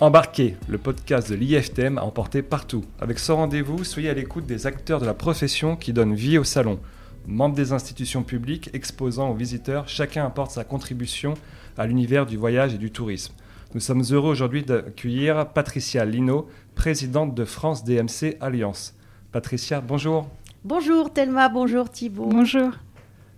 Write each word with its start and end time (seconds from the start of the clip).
Embarquez, 0.00 0.56
le 0.66 0.78
podcast 0.78 1.28
de 1.28 1.34
l'IFTM 1.34 1.98
à 1.98 2.04
emporter 2.04 2.40
partout. 2.40 2.86
Avec 3.00 3.18
ce 3.18 3.32
rendez-vous, 3.32 3.84
soyez 3.84 4.08
à 4.08 4.14
l'écoute 4.14 4.46
des 4.46 4.66
acteurs 4.66 4.98
de 4.98 5.04
la 5.04 5.12
profession 5.12 5.76
qui 5.76 5.92
donnent 5.92 6.14
vie 6.14 6.38
au 6.38 6.44
salon. 6.44 6.80
Membres 7.26 7.54
des 7.54 7.74
institutions 7.74 8.22
publiques, 8.22 8.70
exposants 8.72 9.28
aux 9.28 9.34
visiteurs, 9.34 9.88
chacun 9.88 10.24
apporte 10.24 10.52
sa 10.52 10.64
contribution 10.64 11.34
à 11.76 11.86
l'univers 11.86 12.24
du 12.24 12.38
voyage 12.38 12.72
et 12.72 12.78
du 12.78 12.90
tourisme. 12.90 13.34
Nous 13.74 13.80
sommes 13.80 14.02
heureux 14.10 14.30
aujourd'hui 14.30 14.62
d'accueillir 14.62 15.46
Patricia 15.50 16.06
Lino, 16.06 16.48
présidente 16.74 17.34
de 17.34 17.44
France 17.44 17.84
DMC 17.84 18.38
Alliance. 18.40 18.94
Patricia, 19.32 19.82
bonjour. 19.82 20.30
Bonjour 20.64 21.12
Thelma, 21.12 21.50
bonjour 21.50 21.90
Thibault. 21.90 22.30
Bonjour. 22.30 22.70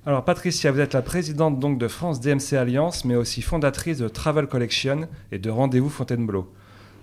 Alors 0.04 0.24
Patricia, 0.24 0.72
vous 0.72 0.80
êtes 0.80 0.94
la 0.94 1.02
présidente 1.02 1.60
donc 1.60 1.78
de 1.78 1.86
France 1.86 2.18
DMC 2.18 2.54
Alliance, 2.54 3.04
mais 3.04 3.14
aussi 3.14 3.40
fondatrice 3.40 3.98
de 3.98 4.08
Travel 4.08 4.48
Collection 4.48 5.06
et 5.30 5.38
de 5.38 5.48
Rendez-vous 5.48 5.90
Fontainebleau. 5.90 6.52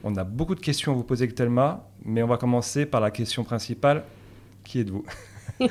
On 0.04 0.18
a 0.18 0.26
beaucoup 0.26 0.54
de 0.54 0.60
questions 0.60 0.92
à 0.92 0.96
vous 0.96 1.04
poser 1.04 1.24
avec 1.24 1.34
Thelma, 1.34 1.88
mais 2.04 2.22
on 2.24 2.28
va 2.28 2.36
commencer 2.36 2.86
par 2.86 3.00
la 3.00 3.10
question 3.10 3.46
principale. 3.46 4.04
Qui 4.66 4.82
êtes-vous? 4.82 5.06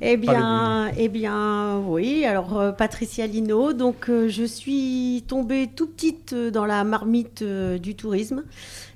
Eh 0.00 0.16
bien, 0.16 0.92
eh 0.96 1.08
bien, 1.08 1.78
oui. 1.78 2.24
Alors, 2.24 2.58
euh, 2.58 2.72
Patricia 2.72 3.26
Lino. 3.26 3.72
Donc, 3.72 4.08
euh, 4.08 4.28
je 4.28 4.44
suis 4.44 5.24
tombée 5.26 5.68
tout 5.74 5.88
petite 5.88 6.32
euh, 6.32 6.50
dans 6.50 6.64
la 6.64 6.84
marmite 6.84 7.42
du 7.42 7.94
tourisme. 7.96 8.44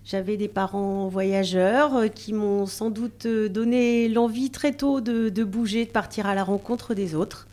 J'avais 0.04 0.36
des 0.36 0.48
parents 0.48 1.06
voyageurs 1.08 2.12
qui 2.12 2.32
m'ont 2.32 2.66
sans 2.66 2.90
doute 2.90 3.26
donné 3.26 4.08
l'envie 4.08 4.50
très 4.50 4.72
tôt 4.72 5.00
de, 5.00 5.44
bouger, 5.44 5.84
de 5.84 5.90
partir 5.90 6.26
à 6.26 6.34
la 6.34 6.42
rencontre 6.42 6.94
des 6.94 7.14
autres. 7.14 7.46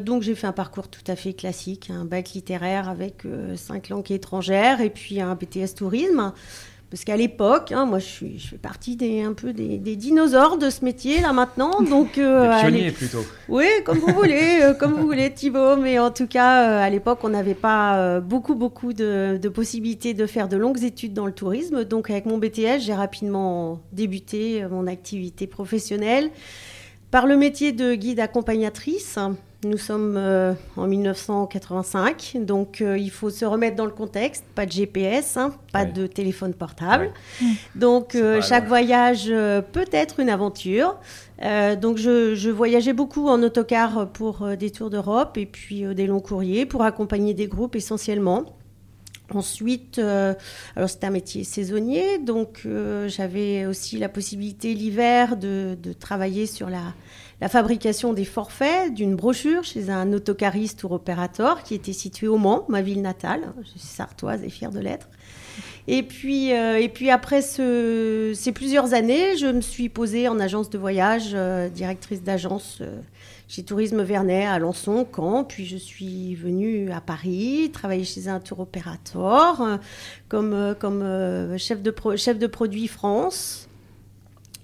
donc 0.00 0.22
j'ai 0.22 0.34
fait 0.34 0.46
un 0.46 0.52
parcours 0.52 0.88
tout 0.88 1.04
à 1.06 1.16
fait 1.16 1.32
classique, 1.32 1.90
un 1.90 2.04
bac 2.04 2.32
littéraire 2.34 2.90
avec 2.90 3.22
cinq 3.56 3.88
langues 3.88 4.12
étrangères 4.12 4.82
et 4.82 4.90
puis 4.90 5.20
un 5.20 5.34
BTS 5.34 5.74
tourisme. 5.76 6.32
Parce 6.88 7.02
qu'à 7.02 7.16
l'époque, 7.16 7.72
hein, 7.72 7.84
moi 7.84 7.98
je, 7.98 8.04
suis, 8.04 8.38
je 8.38 8.46
fais 8.46 8.58
partie 8.58 8.94
des, 8.94 9.20
un 9.22 9.32
peu 9.32 9.52
des, 9.52 9.78
dinosaures 9.96 10.56
de 10.56 10.70
ce 10.70 10.84
métier 10.84 11.20
là 11.20 11.32
maintenant. 11.32 11.82
Donc, 11.90 12.16
euh, 12.16 12.60
pionniers 12.60 12.92
plutôt. 12.92 13.24
Oui, 13.48 13.66
comme 13.84 13.98
vous 13.98 14.14
voulez, 14.14 14.60
euh, 14.62 14.72
comme 14.72 14.92
vous 14.92 15.04
voulez 15.04 15.32
Thibaut. 15.34 15.76
Mais 15.76 15.98
en 15.98 16.12
tout 16.12 16.28
cas, 16.28 16.70
euh, 16.70 16.86
à 16.86 16.88
l'époque, 16.88 17.18
on 17.24 17.30
n'avait 17.30 17.54
pas 17.54 17.98
euh, 17.98 18.20
beaucoup, 18.20 18.54
beaucoup 18.54 18.92
de, 18.92 19.36
de, 19.36 19.48
possibilités 19.48 20.14
de 20.14 20.26
faire 20.26 20.48
de 20.48 20.56
longues 20.56 20.84
études 20.84 21.12
dans 21.12 21.26
le 21.26 21.32
tourisme. 21.32 21.84
Donc 21.84 22.08
avec 22.08 22.24
mon 22.24 22.38
BTS, 22.38 22.78
j'ai 22.78 22.94
rapidement 22.94 23.80
débuté 23.92 24.64
mon 24.70 24.86
activité 24.86 25.48
professionnelle 25.48 26.30
par 27.10 27.26
le 27.26 27.36
métier 27.36 27.72
de 27.72 27.94
guide 27.94 28.20
accompagnatrice. 28.20 29.18
Nous 29.64 29.78
sommes 29.78 30.16
euh, 30.18 30.52
en 30.76 30.86
1985, 30.86 32.36
donc 32.40 32.82
euh, 32.82 32.98
il 32.98 33.10
faut 33.10 33.30
se 33.30 33.44
remettre 33.46 33.74
dans 33.74 33.86
le 33.86 33.90
contexte. 33.90 34.44
Pas 34.54 34.66
de 34.66 34.72
GPS, 34.72 35.38
hein, 35.38 35.54
pas 35.72 35.86
de 35.86 36.06
téléphone 36.06 36.52
portable. 36.52 37.10
Donc 37.74 38.14
euh, 38.14 38.42
chaque 38.42 38.68
voyage 38.68 39.32
peut 39.72 39.86
être 39.92 40.20
une 40.20 40.28
aventure. 40.28 40.96
donc 41.80 41.96
je, 41.96 42.34
je, 42.34 42.50
voyageais 42.50 42.92
beaucoup 42.92 43.28
en 43.28 43.42
autocar 43.42 44.08
pour 44.08 44.46
des 44.56 44.70
tours 44.70 44.90
d'Europe 44.90 45.36
et 45.38 45.46
puis 45.46 45.82
des 45.94 46.06
longs 46.06 46.20
courriers 46.20 46.66
pour 46.66 46.82
accompagner 46.82 47.32
des 47.32 47.46
groupes 47.46 47.76
essentiellement. 47.76 48.44
Ensuite, 49.34 49.98
alors 49.98 50.88
c'était 50.88 51.06
un 51.06 51.10
métier 51.10 51.42
saisonnier, 51.42 52.18
donc 52.18 52.66
j'avais 53.08 53.66
aussi 53.66 53.98
la 53.98 54.08
possibilité 54.08 54.72
l'hiver 54.72 55.36
de, 55.36 55.76
travailler 55.98 56.46
sur 56.46 56.70
la, 56.70 56.94
la 57.40 57.48
fabrication 57.48 58.12
des 58.12 58.24
forfaits 58.24 58.94
d'une 58.94 59.14
brochure 59.14 59.64
chez 59.64 59.90
un 59.90 60.12
autocariste 60.12 60.84
ou 60.84 60.92
opérateur 60.92 61.62
qui 61.62 61.74
était 61.74 61.92
situé 61.92 62.28
au 62.28 62.38
Mans, 62.38 62.64
ma 62.68 62.82
ville 62.82 63.02
natale. 63.02 63.52
Je 63.62 63.70
suis 63.70 63.80
sartoise 63.80 64.42
et 64.42 64.48
fière 64.48 64.70
de 64.70 64.80
l'être. 64.80 65.08
Et 65.88 66.02
puis, 66.02 66.52
euh, 66.52 66.78
et 66.78 66.88
puis 66.88 67.10
après 67.10 67.42
ce, 67.42 68.32
ces 68.34 68.52
plusieurs 68.52 68.92
années, 68.94 69.36
je 69.36 69.46
me 69.46 69.60
suis 69.60 69.88
posée 69.88 70.28
en 70.28 70.40
agence 70.40 70.70
de 70.70 70.78
voyage, 70.78 71.30
euh, 71.34 71.68
directrice 71.68 72.22
d'agence 72.22 72.78
euh, 72.80 73.00
chez 73.48 73.62
Tourisme 73.62 74.02
Vernet 74.02 74.46
à 74.46 74.54
Alençon, 74.54 75.06
Caen. 75.14 75.44
Puis 75.44 75.66
je 75.66 75.76
suis 75.76 76.34
venue 76.34 76.90
à 76.90 77.00
Paris, 77.00 77.70
travailler 77.72 78.04
chez 78.04 78.28
un 78.28 78.40
tour 78.40 78.60
opérateur 78.60 79.78
comme, 80.28 80.74
comme 80.80 81.56
chef, 81.56 81.82
de 81.82 81.94
chef 82.16 82.38
de 82.38 82.46
produit 82.46 82.88
France. 82.88 83.65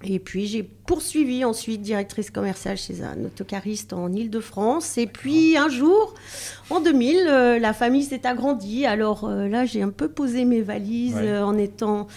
Et 0.05 0.19
puis 0.19 0.47
j'ai 0.47 0.63
poursuivi 0.63 1.45
ensuite 1.45 1.81
directrice 1.81 2.31
commerciale 2.31 2.77
chez 2.77 3.03
un 3.03 3.25
autocariste 3.25 3.93
en 3.93 4.13
Ile-de-France. 4.13 4.99
Et 4.99 5.07
puis 5.07 5.57
un 5.57 5.69
jour, 5.69 6.15
en 6.71 6.81
2000, 6.81 7.27
euh, 7.29 7.59
la 7.59 7.73
famille 7.73 8.03
s'est 8.03 8.27
agrandie. 8.27 8.85
Alors 8.85 9.25
euh, 9.25 9.49
là, 9.49 9.65
j'ai 9.65 9.83
un 9.83 9.91
peu 9.91 10.09
posé 10.09 10.45
mes 10.45 10.61
valises 10.61 11.19
euh, 11.19 11.43
en 11.43 11.57
étant 11.57 12.09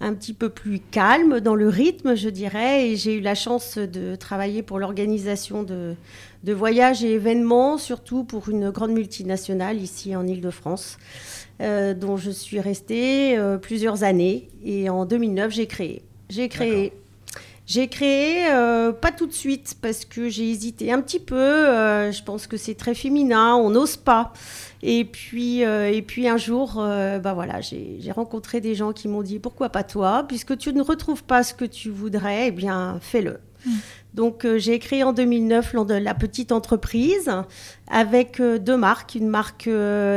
un 0.00 0.14
petit 0.14 0.32
peu 0.32 0.48
plus 0.48 0.80
calme 0.80 1.40
dans 1.40 1.54
le 1.54 1.68
rythme, 1.68 2.14
je 2.14 2.28
dirais. 2.28 2.88
Et 2.88 2.96
j'ai 2.96 3.14
eu 3.14 3.20
la 3.20 3.34
chance 3.34 3.76
de 3.78 4.16
travailler 4.16 4.62
pour 4.62 4.78
l'organisation 4.78 5.62
de, 5.62 5.94
de 6.44 6.52
voyages 6.52 7.04
et 7.04 7.12
événements, 7.12 7.78
surtout 7.78 8.24
pour 8.24 8.48
une 8.48 8.70
grande 8.70 8.92
multinationale 8.92 9.80
ici 9.80 10.16
en 10.16 10.26
Ile-de-France. 10.26 10.98
dont 11.60 12.16
je 12.16 12.30
suis 12.30 12.58
restée 12.58 13.38
plusieurs 13.62 14.02
années 14.02 14.48
et 14.64 14.90
en 14.90 15.04
2009 15.04 15.52
j'ai 15.52 15.66
créé. 15.66 16.02
J'ai 16.30 16.48
créé 16.48 16.92
j'ai 17.66 17.88
créé, 17.88 18.46
euh, 18.50 18.92
pas 18.92 19.10
tout 19.10 19.26
de 19.26 19.32
suite, 19.32 19.76
parce 19.80 20.04
que 20.04 20.28
j'ai 20.28 20.50
hésité 20.50 20.92
un 20.92 21.00
petit 21.00 21.18
peu. 21.18 21.36
Euh, 21.36 22.12
je 22.12 22.22
pense 22.22 22.46
que 22.46 22.58
c'est 22.58 22.74
très 22.74 22.94
féminin, 22.94 23.54
on 23.54 23.70
n'ose 23.70 23.96
pas. 23.96 24.34
Et 24.82 25.06
puis, 25.06 25.64
euh, 25.64 25.90
et 25.90 26.02
puis 26.02 26.28
un 26.28 26.36
jour, 26.36 26.74
bah 26.76 27.32
voilà, 27.32 27.62
j'ai 27.62 28.12
rencontré 28.14 28.60
des 28.60 28.74
gens 28.74 28.92
qui 28.92 29.08
m'ont 29.08 29.22
dit 29.22 29.38
pourquoi 29.38 29.70
pas 29.70 29.82
toi? 29.82 30.26
Puisque 30.28 30.58
tu 30.58 30.74
ne 30.74 30.82
retrouves 30.82 31.24
pas 31.24 31.42
ce 31.42 31.54
que 31.54 31.64
tu 31.64 31.88
voudrais, 31.88 32.48
eh 32.48 32.50
bien 32.50 32.98
fais-le. 33.00 33.38
Mmh. 33.64 33.70
Donc 34.12 34.46
j'ai 34.58 34.78
créé 34.78 35.02
en 35.02 35.14
2009 35.14 35.74
la 35.88 36.14
petite 36.14 36.52
entreprise 36.52 37.30
avec 37.90 38.42
deux 38.42 38.76
marques. 38.76 39.14
Une 39.14 39.28
marque 39.28 39.70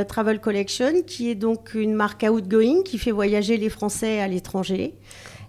Travel 0.10 0.42
Collection 0.42 1.02
qui 1.08 1.30
est 1.30 1.36
donc 1.36 1.74
une 1.74 1.94
marque 1.94 2.26
outgoing 2.30 2.84
qui 2.84 2.98
fait 2.98 3.12
voyager 3.12 3.56
les 3.56 3.70
Français 3.70 4.20
à 4.20 4.28
l'étranger. 4.28 4.96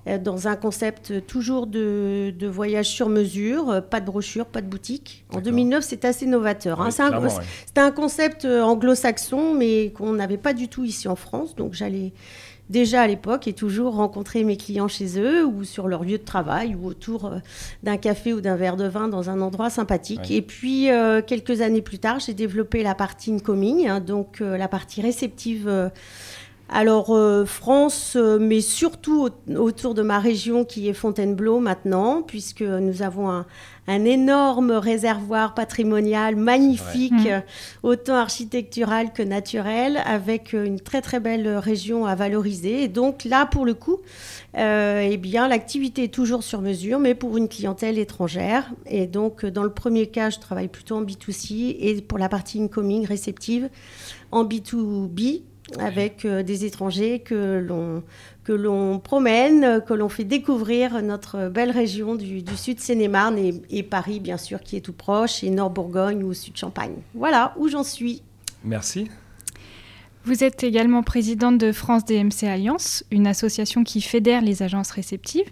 Euh, 0.07 0.19
dans 0.19 0.49
un 0.49 0.57
concept 0.57 1.27
toujours 1.27 1.67
de, 1.67 2.33
voyage 2.47 2.89
sur 2.89 3.09
mesure, 3.09 3.71
euh, 3.71 3.81
pas 3.81 4.01
de 4.01 4.07
brochure, 4.07 4.47
pas 4.47 4.61
de 4.61 4.67
boutique. 4.67 5.25
En 5.35 5.41
2009, 5.41 5.85
c'est 5.85 6.05
assez 6.05 6.27
novateur. 6.27 6.81
Hein. 6.81 6.91
C'était 6.91 7.81
un, 7.81 7.91
concept 7.91 8.45
euh, 8.45 8.63
anglo-saxon, 8.63 9.55
mais 9.55 9.91
qu'on 9.91 10.13
n'avait 10.13 10.39
pas 10.39 10.53
du 10.53 10.69
tout 10.69 10.85
ici 10.85 11.09
en 11.09 11.17
France. 11.17 11.57
Donc 11.57 11.75
j'allais 11.75 12.13
déjà 12.71 13.03
à 13.03 13.07
l'époque 13.07 13.49
et 13.49 13.55
toujours 13.55 13.95
rencontrer 13.95 14.45
mes 14.45 14.59
clients 14.59 14.89
chez 14.89 15.19
eux 15.19 15.45
ou 15.45 15.65
sur 15.65 15.89
leur 15.89 16.05
lieu 16.05 16.19
de 16.19 16.25
travail 16.25 16.75
ou 16.75 16.87
autour 16.87 17.33
d'un 17.83 17.97
café 17.97 18.35
ou 18.35 18.43
d'un 18.43 18.57
verre 18.57 18.77
de 18.77 18.87
vin 18.87 19.09
dans 19.09 19.31
un 19.31 19.41
endroit 19.41 19.71
sympathique. 19.71 20.31
Et 20.31 20.43
puis 20.43 20.89
quelques 21.27 21.63
années 21.63 21.81
plus 21.81 21.99
tard, 21.99 22.21
j'ai 22.21 22.35
développé 22.35 22.83
la 22.83 22.95
partie 22.95 23.33
incoming, 23.33 23.89
hein, 23.89 24.01
donc 24.01 24.41
la 24.41 24.69
partie 24.69 25.01
réceptive 25.01 25.91
alors 26.71 27.17
euh, 27.17 27.47
France, 27.47 28.15
euh, 28.17 28.39
mais 28.39 28.61
surtout 28.61 29.31
autour 29.57 29.95
de 29.95 30.03
ma 30.03 30.19
région 30.19 30.67
qui 30.67 30.89
est 30.89 30.93
Fontainebleau 30.93 31.61
maintenant, 31.61 32.21
puisque 32.21 32.61
nous 32.61 33.03
avons 33.03 33.31
un, 33.31 33.47
énorme 33.89 34.73
réservoir 34.73 35.55
patrimonial 35.55 36.37
magnifique, 36.37 37.13
mmh. 37.15 37.43
autant 37.83 38.17
architectural 38.17 39.15
que 39.15 39.23
naturel, 39.23 40.03
avec 40.05 40.53
une 40.53 40.79
très 40.79 41.01
très 41.01 41.21
belle 41.21 41.49
région 41.57 42.05
à 42.05 42.15
valoriser. 42.15 42.83
Et 42.83 42.89
donc 42.89 43.25
là, 43.25 43.47
pour 43.47 43.65
le 43.65 43.73
coup, 43.73 44.01
euh, 44.59 45.09
eh 45.11 45.17
bien 45.17 45.49
l'activité 45.49 46.05
est 46.05 46.13
toujours 46.13 46.43
sur 46.43 46.61
mesure, 46.61 46.99
mais 46.99 47.15
pour 47.15 47.39
une 47.39 47.49
clientèle 47.49 47.99
étrangère. 47.99 48.71
Et 48.85 49.07
donc 49.07 49.47
dans 49.47 49.65
le 49.65 49.73
premier 49.73 50.09
cas, 50.09 50.29
je 50.29 50.39
travaille 50.39 50.69
plutôt 50.69 50.97
en 50.97 51.03
B2C 51.03 51.77
et 51.81 52.03
pour 52.03 52.19
la 52.19 52.29
partie 52.29 52.61
incoming 52.61 53.07
réceptive 53.07 53.71
en 54.33 54.45
B2B 54.45 55.45
avec 55.79 56.25
euh, 56.25 56.43
des 56.43 56.65
étrangers 56.65 57.21
que 57.21 57.59
l'on 57.59 58.03
que 58.45 58.53
l'on 58.55 58.99
promène, 58.99 59.83
que 59.87 59.93
l'on 59.93 60.09
fait 60.09 60.25
découvrir 60.25 61.03
notre 61.03 61.49
belle 61.51 61.71
région 61.71 62.15
du, 62.15 62.43
sud 62.57 62.81
Seine-et-Marne 62.81 63.37
et, 63.69 63.83
Paris 63.83 64.21
bien 64.21 64.39
sûr 64.39 64.63
qui 64.63 64.77
est 64.77 64.81
tout 64.81 64.95
proche 64.95 65.45
et 65.45 65.51
Nord 65.51 65.69
Bourgogne 65.69 66.25
ou 66.25 66.33
Sud 66.33 66.57
Champagne. 66.57 66.95
Voilà 67.15 67.53
où 67.59 67.69
j'en 67.69 67.85
suis. 67.85 68.23
Merci. 68.65 69.11
Vous 70.25 70.45
êtes 70.45 70.65
également 70.65 71.03
présidente 71.03 71.59
de 71.59 71.73
France 71.73 72.07
DMC 72.07 72.45
Alliance, 72.45 73.05
une 73.11 73.27
association 73.27 73.85
qui 73.85 74.01
fédère 74.01 74.41
les 74.41 74.63
agences 74.63 74.93
réceptives. 74.93 75.51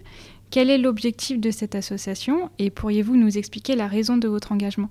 Quel 0.49 0.69
est 0.69 0.77
l'objectif 0.77 1.39
de 1.39 1.51
cette 1.51 1.75
association 1.75 2.49
et 2.57 2.71
pourriez-vous 2.71 3.15
nous 3.15 3.37
expliquer 3.37 3.75
la 3.75 3.87
raison 3.87 4.17
de 4.17 4.27
votre 4.27 4.51
engagement? 4.51 4.89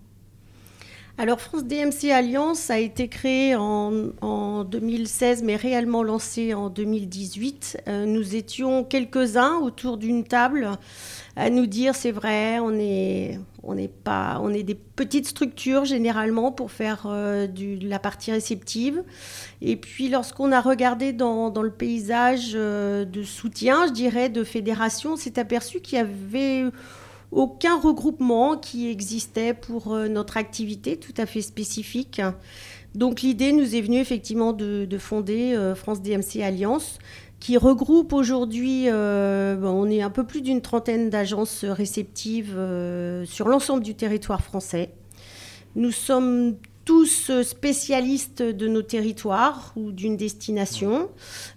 Alors 1.19 1.41
France 1.41 1.65
DMC 1.65 2.11
Alliance 2.13 2.69
a 2.69 2.79
été 2.79 3.09
créée 3.09 3.57
en, 3.57 4.65
2016 4.65 5.45
mais 5.45 5.57
réellement 5.57 6.03
lancée 6.03 6.53
en 6.53 6.69
2018. 6.69 7.79
Euh, 7.89 8.05
nous 8.05 8.37
étions 8.37 8.85
quelques-uns 8.85 9.57
autour 9.57 9.97
d'une 9.97 10.25
table 10.25 10.73
à 11.35 11.49
nous 11.49 11.67
dire 11.67 11.95
c'est 11.95 12.11
vrai, 12.11 12.59
on 12.61 12.73
est, 12.79 13.39
pas, 14.05 14.41
on 14.43 14.53
est 14.53 14.63
des 14.63 14.75
petites 14.75 15.27
structures 15.27 15.87
généralement 15.87 16.53
pour 16.53 16.71
faire 16.71 17.05
euh, 17.07 17.47
de 17.47 17.89
la 17.89 17.99
partie 17.99 18.31
réceptive. 18.31 19.03
Et 19.63 19.77
puis 19.77 20.11
lorsqu'on 20.11 20.53
a 20.53 20.61
regardé 20.61 21.15
dans, 21.15 21.49
dans 21.49 21.63
le 21.63 21.71
paysage 21.71 22.53
euh, 22.55 23.07
de 23.07 23.23
soutien, 23.23 23.87
je 23.87 23.93
dirais, 23.93 24.29
de 24.29 24.45
fédération, 24.45 25.13
on 25.15 25.17
s'est 25.17 25.39
aperçu 25.39 25.81
qu'il 25.81 25.97
y 25.97 26.01
avait 26.03 26.65
aucun 27.37 27.79
regroupement 27.79 28.57
qui 28.57 28.89
existait 28.89 29.53
pour 29.53 29.93
euh, 29.93 30.09
notre 30.09 30.39
activité 30.39 30.97
tout 30.97 31.13
à 31.19 31.27
fait 31.27 31.43
spécifique. 31.43 32.23
Donc 32.95 33.21
l'idée 33.21 33.53
nous 33.53 33.77
est 33.77 33.83
venue 33.83 33.99
effectivement 33.99 34.55
de, 34.55 34.89
fonder 34.99 35.55
euh, 35.55 35.75
France 35.75 36.01
DMC 36.01 36.43
Alliance 36.43 36.99
qui 37.39 37.59
regroupe 37.59 38.15
aujourd'hui, 38.15 38.85
euh, 38.89 39.61
on 39.63 39.91
est 39.91 40.01
un 40.01 40.09
peu 40.09 40.25
plus 40.25 40.41
d'une 40.41 40.63
trentaine 40.63 41.11
d'agences 41.11 41.67
réceptives 41.67 42.59
sur 43.27 43.49
l'ensemble 43.49 43.83
du 43.83 43.95
territoire 43.95 44.41
français. 44.41 44.95
Nous 45.75 45.91
sommes 45.91 46.57
tous 46.87 47.43
spécialistes 47.43 48.43
de 48.43 48.69
nos 48.69 48.81
territoires 48.81 49.73
ou 49.77 49.91
d'une 49.91 50.17
destination. 50.17 51.11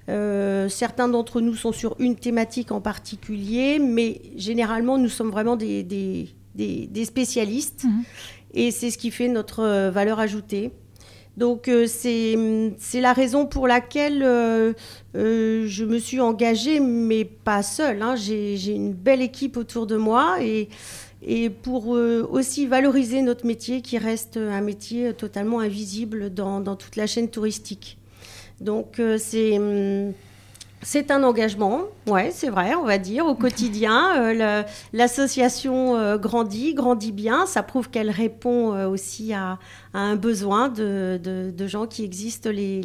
Euh, 0.09 0.67
certains 0.69 1.07
d'entre 1.07 1.39
nous 1.39 1.55
sont 1.55 1.71
sur 1.71 1.95
une 1.99 2.15
thématique 2.15 2.71
en 2.71 2.81
particulier, 2.81 3.77
mais 3.77 4.21
généralement, 4.35 4.97
nous 4.97 5.07
sommes 5.07 5.29
vraiment 5.29 5.55
des, 5.55 5.83
des, 5.83 7.05
spécialistes. 7.05 7.83
Mhm. 7.83 8.03
Et 8.55 8.71
c'est 8.71 8.89
ce 8.89 8.97
qui 8.97 9.11
fait 9.11 9.27
notre 9.27 9.59
euh, 9.59 9.91
valeur 9.91 10.19
ajoutée. 10.19 10.71
Donc 11.37 11.67
euh, 11.67 11.85
c'est 11.87 12.99
la 12.99 13.13
raison 13.13 13.45
pour 13.45 13.67
laquelle 13.67 14.21
je 15.13 15.85
me 15.85 15.99
suis 15.99 16.19
engagée, 16.19 16.79
mais 16.79 17.23
pas 17.23 17.61
seule. 17.61 18.01
Hein. 18.01 18.15
J'ai 18.15 18.73
une 18.73 18.93
belle 18.93 19.21
équipe 19.21 19.57
autour 19.57 19.85
de 19.85 19.95
moi 19.95 20.37
et 20.41 20.69
et 21.21 21.50
pour 21.50 21.95
euh, 21.95 22.27
aussi 22.31 22.66
valoriser 22.66 23.21
notre 23.21 23.45
métier 23.45 23.81
qui 23.81 23.98
reste 23.98 24.38
un 24.38 24.62
métier 24.62 25.13
totalement 25.13 25.60
invisible 25.60 26.33
dans, 26.33 26.63
toute 26.75 26.95
la 26.95 27.07
chaîne 27.07 27.30
touristique. 27.30 27.98
Donc 28.62 29.00
euh, 29.00 29.18
c'est 29.18 29.57
hum, 29.57 30.13
c'est 30.81 31.12
un 31.12 31.24
engagement, 31.24 31.81
ouais, 32.07 32.31
c'est 32.31 32.48
vrai, 32.48 32.74
on 32.74 32.86
va 32.86 32.98
dire, 32.98 33.25
au 33.25 33.36
quotidien. 33.36 34.16
Euh, 34.16 34.63
l'association 34.94 36.16
grandit, 36.16 36.74
grandit 36.74 37.12
bien. 37.12 37.45
Ça 37.48 37.63
prouve 37.63 37.89
qu'elle 37.89 38.10
répond 38.10 38.69
aussi 38.88 39.33
à, 39.33 39.60
un 39.94 40.16
besoin 40.16 40.69
de, 40.69 41.19
de, 41.21 41.68
gens 41.68 41.86
qui 41.86 42.06
existent, 42.06 42.50
les, 42.50 42.80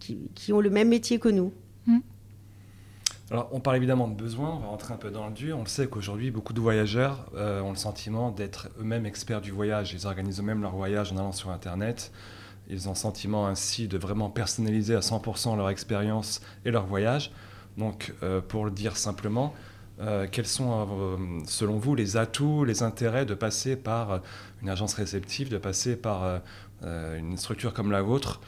qui, 0.00 0.30
qui, 0.34 0.54
ont 0.54 0.60
le 0.60 0.70
même 0.70 0.88
métier 0.88 1.18
que 1.18 1.28
nous. 1.28 1.52
Mmh. 1.86 1.98
Alors, 3.30 3.48
on 3.52 3.60
parle 3.60 3.78
évidemment 3.78 4.06
de 4.06 4.14
besoins, 4.14 4.50
on 4.50 4.58
va 4.58 4.66
rentrer 4.66 4.92
un 4.92 4.98
peu 4.98 5.10
dans 5.10 5.26
le 5.26 5.32
dur. 5.32 5.56
On 5.58 5.64
sait 5.64 5.86
qu'aujourd'hui, 5.86 6.30
beaucoup 6.30 6.52
de 6.52 6.60
voyageurs 6.60 7.30
euh, 7.34 7.62
ont 7.62 7.70
le 7.70 7.76
sentiment 7.76 8.30
d'être 8.30 8.68
eux-mêmes 8.78 9.06
experts 9.06 9.40
du 9.40 9.50
voyage. 9.50 9.94
Ils 9.94 10.06
organisent 10.06 10.40
eux-mêmes 10.40 10.60
leur 10.60 10.76
voyage 10.76 11.10
en 11.10 11.16
allant 11.16 11.32
sur 11.32 11.48
Internet. 11.50 12.12
Ils 12.68 12.86
ont 12.86 12.92
le 12.92 12.96
sentiment 12.96 13.46
ainsi 13.46 13.88
de 13.88 13.96
vraiment 13.96 14.28
personnaliser 14.28 14.94
à 14.94 15.00
100% 15.00 15.56
leur 15.56 15.70
expérience 15.70 16.42
et 16.66 16.70
leur 16.70 16.84
voyage. 16.84 17.32
Donc, 17.78 18.12
euh, 18.22 18.42
pour 18.42 18.66
le 18.66 18.70
dire 18.70 18.98
simplement, 18.98 19.54
euh, 20.00 20.26
quels 20.30 20.46
sont, 20.46 21.16
selon 21.46 21.78
vous, 21.78 21.94
les 21.94 22.18
atouts, 22.18 22.64
les 22.64 22.82
intérêts 22.82 23.24
de 23.24 23.34
passer 23.34 23.74
par 23.76 24.20
une 24.60 24.68
agence 24.68 24.92
réceptive, 24.92 25.48
de 25.48 25.58
passer 25.58 25.96
par 25.96 26.40
une 26.82 27.38
structure 27.38 27.72
comme 27.72 27.90
la 27.90 28.02
vôtre 28.02 28.42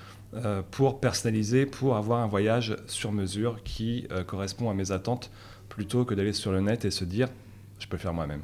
pour 0.70 1.00
personnaliser, 1.00 1.67
pour 1.67 1.96
avoir 1.96 2.20
un 2.20 2.26
voyage 2.26 2.76
sur 2.87 3.12
mesure 3.12 3.62
qui 3.64 4.06
euh, 4.11 4.25
correspond 4.25 4.70
à 4.70 4.75
mes 4.75 4.90
attentes, 4.93 5.31
plutôt 5.69 6.05
que 6.05 6.14
d'aller 6.14 6.32
sur 6.32 6.52
le 6.52 6.61
net 6.61 6.84
et 6.84 6.90
se 6.90 7.05
dire, 7.05 7.28
je 7.78 7.87
peux 7.87 7.96
le 7.96 8.02
faire 8.02 8.14
moi-même. 8.14 8.43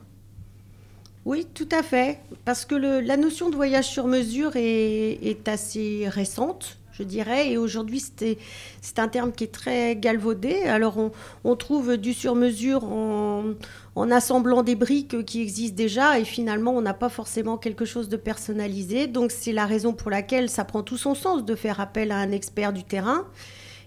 Oui, 1.24 1.46
tout 1.54 1.68
à 1.70 1.82
fait, 1.82 2.18
parce 2.44 2.64
que 2.64 2.74
la 2.74 3.16
notion 3.16 3.48
de 3.48 3.54
voyage 3.54 3.88
sur 3.88 4.08
mesure 4.08 4.56
est 4.56 5.48
assez 5.48 6.08
récente 6.08 6.78
je 6.92 7.02
dirais. 7.02 7.50
Et 7.50 7.58
aujourd'hui, 7.58 8.02
c'est 8.80 8.98
un 8.98 9.08
terme 9.08 9.32
qui 9.32 9.44
est 9.44 9.52
très 9.52 9.96
galvaudé. 9.96 10.62
Alors, 10.64 10.96
on, 11.44 11.56
trouve 11.56 11.96
du 11.96 12.12
sur-mesure 12.14 12.84
en, 12.84 13.54
assemblant 14.10 14.62
des 14.62 14.74
briques 14.74 15.24
qui 15.24 15.42
existent 15.42 15.76
déjà, 15.76 16.18
et 16.18 16.24
finalement, 16.24 16.72
on 16.72 16.82
n'a 16.82 16.94
pas 16.94 17.08
forcément 17.08 17.56
quelque 17.56 17.84
chose 17.84 18.08
de 18.08 18.16
personnalisé. 18.16 19.06
Donc, 19.06 19.30
c'est 19.30 19.52
la 19.52 19.66
raison 19.66 19.92
pour 19.92 20.10
laquelle 20.10 20.48
ça 20.48 20.64
prend 20.64 20.82
tout 20.82 20.98
son 20.98 21.14
sens 21.14 21.44
de 21.44 21.54
faire 21.54 21.80
appel 21.80 22.12
à 22.12 22.16
un 22.16 22.30
expert 22.32 22.72
du 22.72 22.84
terrain 22.84 23.26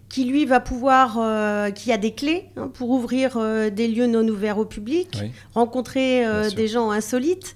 qui 0.10 0.26
lui 0.26 0.46
va 0.46 0.60
pouvoir, 0.60 1.18
euh, 1.20 1.72
qui 1.72 1.92
a 1.92 1.98
des 1.98 2.12
clés 2.12 2.46
hein, 2.58 2.70
pour 2.74 2.90
ouvrir 2.92 3.38
euh, 3.38 3.70
des 3.70 3.88
lieux 3.88 4.08
non 4.08 4.28
ouverts 4.28 4.58
au 4.58 4.66
public, 4.66 5.18
rencontrer 5.54 6.26
euh, 6.26 6.50
des 6.50 6.68
gens 6.68 6.92
insolites 6.92 7.56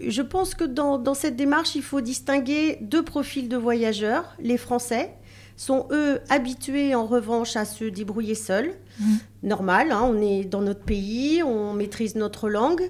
je 0.00 0.22
pense 0.22 0.54
que 0.54 0.64
dans, 0.64 1.14
cette 1.14 1.36
démarche, 1.36 1.74
il 1.74 1.82
faut 1.82 2.00
distinguer 2.00 2.78
deux 2.80 3.02
profils 3.02 3.48
de 3.48 3.56
voyageurs. 3.56 4.36
Les 4.38 4.56
Français 4.56 5.14
sont, 5.56 5.88
eux, 5.90 6.20
habitués 6.28 6.94
en 6.94 7.04
revanche 7.04 7.56
à 7.56 7.64
se 7.64 7.84
débrouiller 7.84 8.36
seuls. 8.36 8.74
Mmh. 9.00 9.14
Normal, 9.42 9.92
hein, 9.92 10.02
on 10.04 10.20
est 10.20 10.44
dans 10.44 10.60
notre 10.60 10.84
pays, 10.84 11.42
on 11.42 11.72
maîtrise 11.72 12.14
notre 12.14 12.48
langue, 12.48 12.88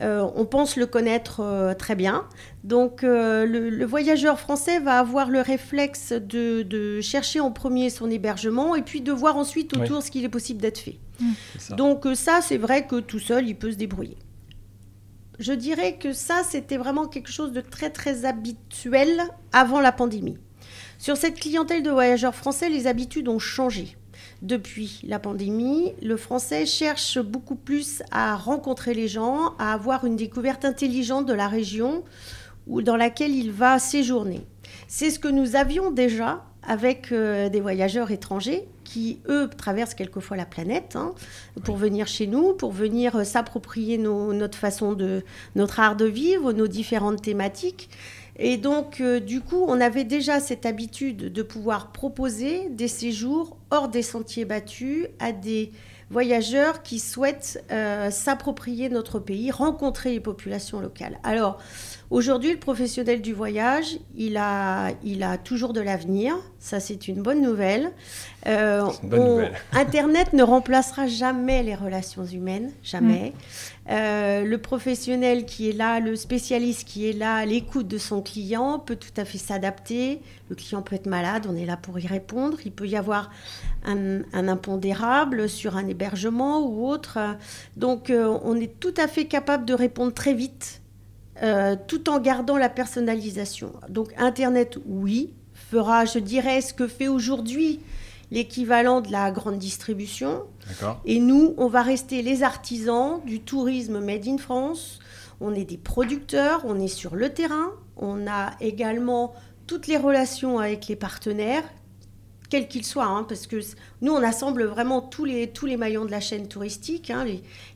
euh, 0.00 0.26
on 0.34 0.44
pense 0.44 0.76
le 0.76 0.86
connaître 0.86 1.40
euh, 1.40 1.74
très 1.74 1.94
bien. 1.94 2.24
Donc 2.64 3.04
euh, 3.04 3.46
le, 3.46 3.84
voyageur 3.84 4.40
français 4.40 4.80
va 4.80 4.98
avoir 4.98 5.30
le 5.30 5.40
réflexe 5.40 6.12
de, 6.12 7.00
chercher 7.00 7.38
en 7.38 7.52
premier 7.52 7.88
son 7.88 8.10
hébergement 8.10 8.74
et 8.74 8.82
puis 8.82 9.00
de 9.00 9.12
voir 9.12 9.36
ensuite 9.36 9.76
autour 9.76 10.02
ce 10.02 10.10
qu'il 10.10 10.24
est 10.24 10.28
possible 10.28 10.60
d'être 10.60 10.78
fait. 10.78 10.98
Mmh. 11.20 11.76
Donc 11.76 12.06
ça, 12.14 12.40
c'est 12.42 12.58
vrai 12.58 12.86
que 12.86 12.98
tout 13.00 13.20
seul, 13.20 13.48
il 13.48 13.54
peut 13.54 13.70
se 13.70 13.76
débrouiller 13.76 14.16
je 15.38 15.52
dirais 15.52 15.96
que 15.96 16.12
ça, 16.12 16.42
c'était 16.48 16.76
vraiment 16.76 17.06
quelque 17.06 17.30
chose 17.30 17.52
de 17.52 17.60
très 17.60 17.90
très 17.90 18.24
habituel 18.24 19.22
avant 19.52 19.80
la 19.80 19.92
pandémie. 19.92 20.38
Sur 20.98 21.16
cette 21.16 21.38
clientèle 21.38 21.82
de 21.82 21.90
voyageurs 21.90 22.34
français, 22.34 22.68
les 22.68 22.86
habitudes 22.86 23.28
ont 23.28 23.38
changé. 23.38 23.96
Depuis 24.42 25.00
la 25.04 25.18
pandémie, 25.18 25.92
le 26.02 26.16
français 26.16 26.66
cherche 26.66 27.20
beaucoup 27.20 27.54
plus 27.54 28.02
à 28.10 28.36
rencontrer 28.36 28.94
les 28.94 29.08
gens, 29.08 29.54
à 29.58 29.72
avoir 29.72 30.04
une 30.04 30.16
découverte 30.16 30.64
intelligente 30.64 31.26
de 31.26 31.32
la 31.32 31.48
région 31.48 32.04
dans 32.66 32.96
laquelle 32.96 33.34
il 33.34 33.52
va 33.52 33.78
séjourner. 33.78 34.46
C'est 34.88 35.10
ce 35.10 35.18
que 35.18 35.28
nous 35.28 35.56
avions 35.56 35.90
déjà 35.90 36.44
avec 36.62 37.12
euh, 37.12 37.48
des 37.48 37.60
voyageurs 37.60 38.10
étrangers 38.10 38.68
qui, 38.88 39.18
eux, 39.28 39.50
traversent 39.54 39.92
quelquefois 39.92 40.38
la 40.38 40.46
planète 40.46 40.96
hein, 40.96 41.12
pour 41.62 41.76
venir 41.76 42.06
chez 42.06 42.26
nous, 42.26 42.54
pour 42.54 42.72
venir 42.72 43.16
euh, 43.16 43.24
s'approprier 43.24 43.98
notre 43.98 44.56
façon 44.56 44.94
de, 44.94 45.22
notre 45.56 45.78
art 45.78 45.94
de 45.94 46.06
vivre, 46.06 46.54
nos 46.54 46.66
différentes 46.66 47.20
thématiques. 47.20 47.90
Et 48.36 48.56
donc, 48.56 49.02
euh, 49.02 49.20
du 49.20 49.42
coup, 49.42 49.62
on 49.68 49.78
avait 49.78 50.04
déjà 50.04 50.40
cette 50.40 50.64
habitude 50.64 51.30
de 51.30 51.42
pouvoir 51.42 51.92
proposer 51.92 52.70
des 52.70 52.88
séjours 52.88 53.58
hors 53.70 53.88
des 53.88 54.02
sentiers 54.02 54.46
battus 54.46 55.08
à 55.18 55.32
des 55.32 55.70
voyageurs 56.08 56.82
qui 56.82 56.98
souhaitent 56.98 57.62
euh, 57.70 58.10
s'approprier 58.10 58.88
notre 58.88 59.18
pays, 59.18 59.50
rencontrer 59.50 60.12
les 60.12 60.20
populations 60.20 60.80
locales. 60.80 61.18
Alors, 61.24 61.58
aujourd'hui, 62.10 62.52
le 62.52 62.58
professionnel 62.58 63.20
du 63.20 63.32
voyage, 63.32 63.98
il 64.16 64.36
a, 64.36 64.90
il 65.04 65.22
a 65.22 65.38
toujours 65.38 65.72
de 65.72 65.80
l'avenir. 65.80 66.34
Ça, 66.58 66.80
c'est 66.80 67.08
une 67.08 67.22
bonne 67.22 67.40
nouvelle. 67.40 67.92
Euh, 68.46 68.84
nouvelle. 69.02 69.52
Internet 69.72 70.32
ne 70.32 70.42
remplacera 70.42 71.06
jamais 71.06 71.62
les 71.62 71.74
relations 71.74 72.24
humaines, 72.24 72.72
jamais. 72.82 73.30
Mm. 73.30 73.90
Euh, 73.90 74.44
le 74.44 74.58
professionnel 74.58 75.46
qui 75.46 75.70
est 75.70 75.72
là, 75.72 76.00
le 76.00 76.14
spécialiste 76.16 76.86
qui 76.86 77.08
est 77.08 77.12
là, 77.12 77.36
à 77.36 77.46
l'écoute 77.46 77.88
de 77.88 77.98
son 77.98 78.20
client, 78.20 78.78
peut 78.78 78.96
tout 78.96 79.18
à 79.18 79.24
fait 79.24 79.38
s'adapter. 79.38 80.20
Le 80.50 80.56
client 80.56 80.82
peut 80.82 80.96
être 80.96 81.06
malade, 81.06 81.46
on 81.48 81.56
est 81.56 81.64
là 81.64 81.76
pour 81.76 81.98
y 81.98 82.06
répondre. 82.06 82.58
Il 82.64 82.72
peut 82.72 82.86
y 82.86 82.96
avoir 82.96 83.30
un, 83.84 84.22
impondérable 84.32 85.48
sur 85.48 85.76
un 85.76 85.86
hébergement 85.86 86.66
ou 86.66 86.86
autre. 86.86 87.18
Donc, 87.76 88.10
euh, 88.10 88.38
on 88.44 88.56
est 88.56 88.78
tout 88.78 88.94
à 88.96 89.08
fait 89.08 89.26
capable 89.26 89.64
de 89.64 89.74
répondre 89.74 90.12
très 90.12 90.34
vite, 90.34 90.82
euh, 91.42 91.76
tout 91.86 92.08
en 92.10 92.18
gardant 92.20 92.56
la 92.56 92.68
personnalisation. 92.68 93.72
Donc, 93.88 94.12
Internet, 94.16 94.78
oui, 94.86 95.34
fera, 95.54 96.04
je 96.04 96.18
dirais, 96.18 96.60
ce 96.60 96.74
que 96.74 96.88
fait 96.88 97.08
aujourd'hui 97.08 97.80
l'équivalent 98.30 99.00
de 99.00 99.10
la 99.10 99.30
grande 99.30 99.58
distribution. 99.58 100.44
Et 101.04 101.18
nous, 101.18 101.54
on 101.56 101.68
va 101.68 101.82
rester 101.82 102.22
les 102.22 102.42
artisans 102.42 103.20
du 103.24 103.40
tourisme 103.40 104.00
made 104.00 104.28
in 104.28 104.38
France. 104.38 104.98
On 105.40 105.54
est 105.54 105.64
des 105.64 105.78
producteurs, 105.78 106.62
on 106.64 106.78
est 106.78 106.88
sur 106.88 107.14
le 107.14 107.30
terrain. 107.30 107.70
On 107.96 108.26
a 108.26 108.50
également 108.60 109.32
toutes 109.66 109.86
les 109.86 109.96
relations 109.96 110.58
avec 110.58 110.88
les 110.88 110.96
partenaires 110.96 111.64
quel 112.48 112.68
qu'il 112.68 112.84
soit, 112.84 113.06
hein, 113.06 113.24
parce 113.28 113.46
que 113.46 113.56
nous, 114.00 114.12
on 114.12 114.22
assemble 114.22 114.64
vraiment 114.64 115.00
tous 115.00 115.24
les, 115.24 115.48
tous 115.48 115.66
les 115.66 115.76
maillons 115.76 116.04
de 116.04 116.10
la 116.10 116.20
chaîne 116.20 116.48
touristique, 116.48 117.10
hein, 117.10 117.24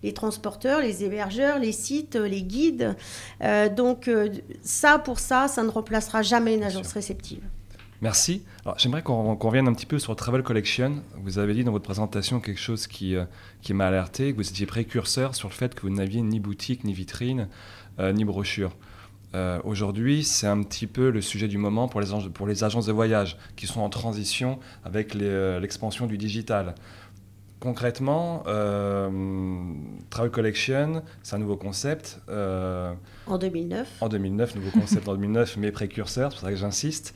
les, 0.02 0.12
transporteurs, 0.12 0.80
les 0.80 1.04
hébergeurs, 1.04 1.58
les 1.58 1.72
sites, 1.72 2.16
les 2.16 2.42
guides. 2.42 2.96
Euh, 3.42 3.68
donc 3.68 4.08
euh, 4.08 4.30
ça, 4.62 4.98
pour 4.98 5.18
ça, 5.18 5.48
ça 5.48 5.62
ne 5.62 5.68
remplacera 5.68 6.22
jamais 6.22 6.54
une 6.54 6.64
agence 6.64 6.92
réceptive. 6.92 7.42
Merci. 8.00 8.42
J'aimerais 8.78 9.02
qu'on 9.02 9.36
revienne 9.36 9.68
un 9.68 9.74
petit 9.74 9.86
peu 9.86 10.00
sur 10.00 10.16
Travel 10.16 10.42
Collection. 10.42 11.02
Vous 11.22 11.38
avez 11.38 11.54
dit 11.54 11.62
dans 11.62 11.70
votre 11.70 11.84
présentation 11.84 12.40
quelque 12.40 12.60
chose 12.60 12.88
qui, 12.88 13.14
euh, 13.14 13.24
qui 13.60 13.74
m'a 13.74 13.86
alerté, 13.86 14.32
que 14.32 14.36
vous 14.36 14.48
étiez 14.48 14.66
précurseur 14.66 15.36
sur 15.36 15.48
le 15.48 15.54
fait 15.54 15.74
que 15.74 15.82
vous 15.82 15.90
n'aviez 15.90 16.20
ni 16.20 16.40
boutique, 16.40 16.82
ni 16.82 16.94
vitrine, 16.94 17.48
ni 18.00 18.24
brochure. 18.24 18.72
Euh, 19.34 19.60
aujourd'hui, 19.64 20.24
c'est 20.24 20.46
un 20.46 20.62
petit 20.62 20.86
peu 20.86 21.10
le 21.10 21.20
sujet 21.20 21.48
du 21.48 21.58
moment 21.58 21.88
pour 21.88 22.00
les, 22.00 22.08
pour 22.34 22.46
les 22.46 22.64
agences 22.64 22.86
de 22.86 22.92
voyage 22.92 23.38
qui 23.56 23.66
sont 23.66 23.80
en 23.80 23.88
transition 23.88 24.58
avec 24.84 25.16
euh, 25.16 25.58
l'expansion 25.60 26.06
du 26.06 26.18
digital. 26.18 26.74
Concrètement, 27.60 28.42
euh, 28.48 29.08
Travel 30.10 30.30
Collection, 30.30 31.02
c'est 31.22 31.36
un 31.36 31.38
nouveau 31.38 31.56
concept. 31.56 32.20
en 32.28 33.38
2009. 33.38 33.88
En 34.00 34.08
2009, 34.08 34.56
nouveau 34.56 34.70
concept 34.70 35.08
en 35.08 35.12
2009, 35.14 35.56
mais 35.58 35.70
précurseur, 35.70 36.32
c'est 36.32 36.38
pour 36.38 36.48
ça 36.48 36.50
que 36.50 36.58
j'insiste. 36.58 37.14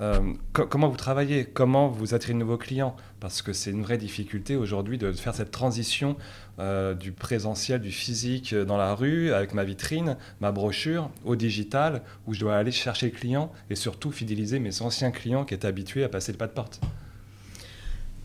Euh, 0.00 0.32
comment 0.52 0.88
vous 0.88 0.96
travaillez? 0.96 1.44
Comment 1.44 1.88
vous 1.88 2.14
attirez 2.14 2.32
de 2.32 2.38
nouveaux 2.38 2.56
clients? 2.56 2.96
Parce 3.18 3.42
que 3.42 3.52
c'est 3.52 3.70
une 3.70 3.82
vraie 3.82 3.98
difficulté 3.98 4.56
aujourd'hui 4.56 4.96
de 4.96 5.12
faire 5.12 5.34
cette 5.34 5.50
transition 5.50 6.16
euh, 6.58 6.94
du 6.94 7.12
présentiel, 7.12 7.80
du 7.80 7.90
physique 7.90 8.54
dans 8.54 8.76
la 8.76 8.94
rue, 8.94 9.32
avec 9.32 9.52
ma 9.52 9.64
vitrine, 9.64 10.16
ma 10.40 10.52
brochure, 10.52 11.10
au 11.24 11.36
digital, 11.36 12.02
où 12.26 12.34
je 12.34 12.40
dois 12.40 12.56
aller 12.56 12.72
chercher 12.72 13.06
le 13.06 13.16
client 13.16 13.52
et 13.68 13.74
surtout 13.74 14.10
fidéliser 14.10 14.58
mes 14.58 14.80
anciens 14.80 15.10
clients 15.10 15.44
qui 15.44 15.54
étaient 15.54 15.68
habitués 15.68 16.04
à 16.04 16.08
passer 16.08 16.32
le 16.32 16.38
pas 16.38 16.46
de 16.46 16.52
porte. 16.52 16.80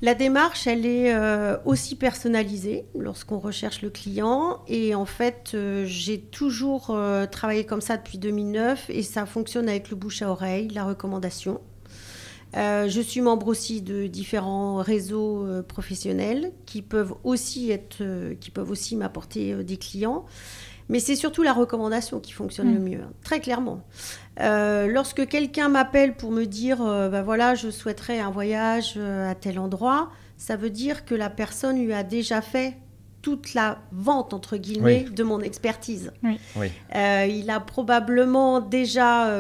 La 0.06 0.14
démarche, 0.14 0.68
elle 0.68 0.86
est 0.86 1.16
euh, 1.16 1.58
aussi 1.66 1.96
personnalisée 1.96 2.86
lorsqu'on 2.96 3.40
recherche 3.40 3.82
le 3.82 3.90
client. 3.90 4.62
Et 4.68 4.94
en 4.94 5.06
fait, 5.08 5.54
euh, 5.56 5.84
j'ai 5.88 6.20
toujours 6.22 6.92
euh, 6.92 7.26
travaillé 7.26 7.66
comme 7.66 7.82
ça 7.82 7.98
depuis 7.98 8.20
2009 8.20 8.92
et 8.92 9.02
ça 9.02 9.26
fonctionne 9.26 9.68
avec 9.68 9.90
le 9.90 9.96
bouche 9.96 10.22
à 10.22 10.30
oreille, 10.30 10.68
la 10.68 10.84
recommandation. 10.84 11.60
je 12.54 13.02
suis 13.04 13.22
membre 13.22 13.48
aussi 13.48 13.82
de 13.82 14.06
différents 14.06 14.76
réseaux 14.76 15.48
professionnels 15.68 16.52
qui 16.68 16.84
peuvent 16.84 17.16
aussi 17.24 17.72
être, 17.72 18.04
qui 18.40 18.52
peuvent 18.52 18.70
aussi 18.70 18.96
m'apporter 18.96 19.64
des 19.64 19.78
clients. 19.78 20.26
Mais 20.90 21.00
c'est 21.00 21.16
surtout 21.16 21.44
la 21.44 21.54
recommandation 21.54 22.20
qui 22.20 22.32
fonctionne 22.32 22.74
le 22.74 22.80
mm. 22.80 22.84
mieux, 22.84 23.02
hein, 23.02 23.12
très 23.24 23.40
clairement. 23.40 23.82
Euh, 24.40 24.88
lorsque 24.88 25.28
quelqu'un 25.28 25.70
m'appelle 25.70 26.16
pour 26.16 26.32
me 26.32 26.46
dire, 26.46 26.82
euh, 26.82 27.10
bah 27.10 27.24
voilà, 27.24 27.56
je 27.56 27.70
souhaiterais 27.70 28.20
un 28.20 28.32
voyage 28.32 28.94
euh, 28.98 29.30
à 29.30 29.36
tel 29.36 29.60
endroit, 29.60 30.10
ça 30.38 30.56
veut 30.58 30.70
dire 30.70 31.06
que 31.06 31.16
la 31.16 31.30
personne 31.30 31.84
lui 31.84 31.94
a 31.94 32.04
déjà 32.04 32.42
fait 32.42 32.76
toute 33.22 33.56
la 33.56 33.80
vente, 33.92 34.36
entre 34.36 34.56
guillemets, 34.56 35.06
de 35.12 35.24
mon 35.24 35.42
expertise. 35.42 36.12
il 36.24 37.50
a 37.50 37.60
probablement 37.60 38.62
déjà 38.62 39.32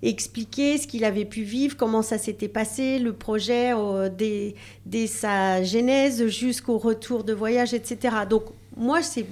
expliqué 0.00 0.78
ce 0.78 0.86
qu'il 0.86 1.04
avait 1.04 1.26
pu 1.26 1.42
vivre, 1.42 1.76
comment 1.76 2.00
ça 2.00 2.16
s'était 2.16 2.48
passé, 2.48 2.98
le 2.98 3.12
projet 3.12 3.74
dès, 4.16 4.54
dès, 4.86 5.06
sa 5.06 5.62
genèse 5.62 6.28
jusqu'au 6.28 6.78
retour 6.78 7.24
de 7.24 7.34
voyage, 7.34 7.74
etc. 7.74 8.16
Donc 8.30 8.44
moi, 8.74 9.02
c'est 9.02 9.26